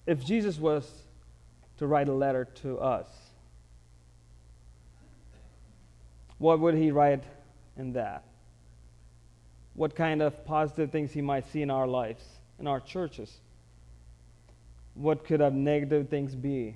If 0.05 0.23
Jesus 0.23 0.59
was 0.59 0.89
to 1.77 1.87
write 1.87 2.07
a 2.07 2.13
letter 2.13 2.45
to 2.61 2.79
us, 2.79 3.07
what 6.37 6.59
would 6.59 6.75
he 6.75 6.91
write 6.91 7.23
in 7.77 7.93
that? 7.93 8.23
What 9.75 9.95
kind 9.95 10.21
of 10.21 10.45
positive 10.45 10.91
things 10.91 11.11
he 11.11 11.21
might 11.21 11.51
see 11.51 11.61
in 11.61 11.69
our 11.69 11.87
lives, 11.87 12.23
in 12.59 12.67
our 12.67 12.79
churches? 12.79 13.37
What 14.95 15.23
could 15.25 15.39
have 15.39 15.53
negative 15.53 16.09
things 16.09 16.33
be? 16.33 16.75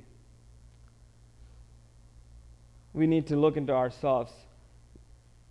We 2.94 3.08
need 3.08 3.28
to 3.28 3.36
look 3.36 3.58
into 3.58 3.74
ourselves. 3.74 4.32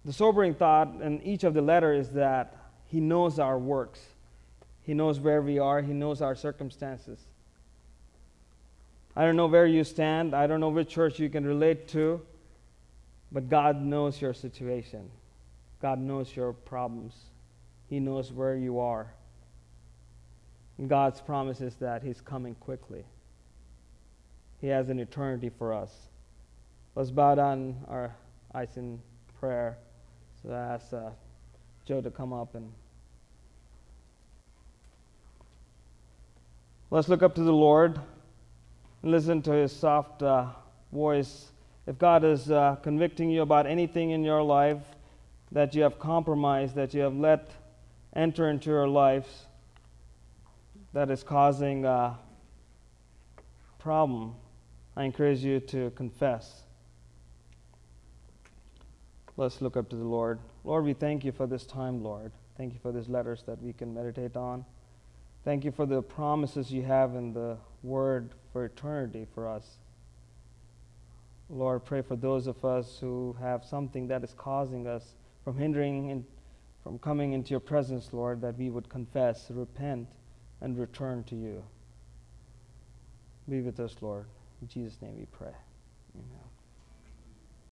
The 0.04 0.12
sobering 0.12 0.54
thought 0.54 1.00
in 1.02 1.20
each 1.22 1.44
of 1.44 1.54
the 1.54 1.62
letters 1.62 2.06
is 2.06 2.12
that 2.14 2.56
he 2.86 3.00
knows 3.00 3.38
our 3.38 3.58
works. 3.58 4.00
He 4.82 4.94
knows 4.94 5.20
where 5.20 5.42
we 5.42 5.58
are. 5.58 5.82
He 5.82 5.92
knows 5.92 6.22
our 6.22 6.34
circumstances. 6.34 7.18
I 9.16 9.24
don't 9.24 9.36
know 9.36 9.46
where 9.46 9.66
you 9.66 9.84
stand. 9.84 10.34
I 10.34 10.46
don't 10.46 10.60
know 10.60 10.68
which 10.68 10.88
church 10.88 11.18
you 11.18 11.28
can 11.28 11.44
relate 11.44 11.88
to. 11.88 12.20
But 13.32 13.48
God 13.48 13.82
knows 13.82 14.20
your 14.20 14.34
situation. 14.34 15.10
God 15.80 15.98
knows 15.98 16.34
your 16.36 16.52
problems. 16.52 17.14
He 17.88 18.00
knows 18.00 18.32
where 18.32 18.56
you 18.56 18.78
are. 18.78 19.12
And 20.78 20.88
God's 20.88 21.20
promise 21.20 21.60
is 21.60 21.74
that 21.76 22.02
He's 22.02 22.20
coming 22.20 22.54
quickly. 22.56 23.04
He 24.60 24.68
has 24.68 24.90
an 24.90 24.98
eternity 24.98 25.50
for 25.50 25.72
us. 25.72 25.90
Let's 26.94 27.10
bow 27.10 27.34
down 27.34 27.76
our 27.88 28.14
eyes 28.54 28.76
in 28.76 29.00
prayer. 29.38 29.78
So 30.42 30.52
I 30.52 30.74
ask 30.74 30.92
uh, 30.92 31.10
Joe 31.86 32.00
to 32.00 32.10
come 32.10 32.32
up 32.32 32.54
and 32.54 32.70
let's 36.90 37.08
look 37.08 37.22
up 37.22 37.34
to 37.36 37.42
the 37.42 37.52
Lord 37.52 37.98
and 39.02 39.10
listen 39.10 39.40
to 39.42 39.52
His 39.52 39.72
soft 39.72 40.22
uh, 40.22 40.46
voice. 40.92 41.52
If 41.86 41.98
God 41.98 42.24
is 42.24 42.50
uh, 42.50 42.76
convicting 42.82 43.30
you 43.30 43.42
about 43.42 43.66
anything 43.66 44.10
in 44.10 44.24
your 44.24 44.42
life, 44.42 44.78
that 45.52 45.74
you 45.74 45.82
have 45.82 45.98
compromised, 45.98 46.74
that 46.74 46.94
you 46.94 47.00
have 47.00 47.16
let 47.16 47.50
enter 48.14 48.48
into 48.48 48.70
your 48.70 48.88
lives 48.88 49.46
that 50.92 51.10
is 51.10 51.22
causing 51.22 51.84
a 51.84 52.18
problem, 53.78 54.34
I 54.96 55.04
encourage 55.04 55.40
you 55.40 55.60
to 55.60 55.90
confess. 55.90 56.62
Let's 59.36 59.62
look 59.62 59.76
up 59.76 59.88
to 59.90 59.96
the 59.96 60.04
Lord. 60.04 60.40
Lord, 60.64 60.84
we 60.84 60.92
thank 60.92 61.24
you 61.24 61.32
for 61.32 61.46
this 61.46 61.64
time, 61.64 62.02
Lord. 62.02 62.32
Thank 62.56 62.74
you 62.74 62.80
for 62.80 62.92
these 62.92 63.08
letters 63.08 63.42
that 63.46 63.62
we 63.62 63.72
can 63.72 63.94
meditate 63.94 64.36
on. 64.36 64.64
Thank 65.44 65.64
you 65.64 65.70
for 65.70 65.86
the 65.86 66.02
promises 66.02 66.70
you 66.70 66.82
have 66.82 67.14
in 67.14 67.32
the 67.32 67.56
Word 67.82 68.30
for 68.52 68.66
eternity 68.66 69.26
for 69.32 69.48
us. 69.48 69.78
Lord, 71.48 71.84
pray 71.84 72.02
for 72.02 72.16
those 72.16 72.46
of 72.46 72.64
us 72.64 72.98
who 73.00 73.34
have 73.40 73.64
something 73.64 74.08
that 74.08 74.22
is 74.22 74.34
causing 74.36 74.86
us 74.86 75.14
from 75.44 75.56
hindering 75.56 76.10
in, 76.10 76.24
from 76.82 76.98
coming 76.98 77.32
into 77.32 77.50
your 77.50 77.60
presence, 77.60 78.12
Lord, 78.12 78.40
that 78.42 78.56
we 78.56 78.70
would 78.70 78.88
confess, 78.88 79.50
repent, 79.50 80.08
and 80.60 80.78
return 80.78 81.24
to 81.24 81.36
you. 81.36 81.62
Be 83.48 83.60
with 83.60 83.80
us, 83.80 83.96
Lord. 84.00 84.26
In 84.62 84.68
Jesus' 84.68 85.00
name 85.00 85.16
we 85.18 85.26
pray. 85.26 85.54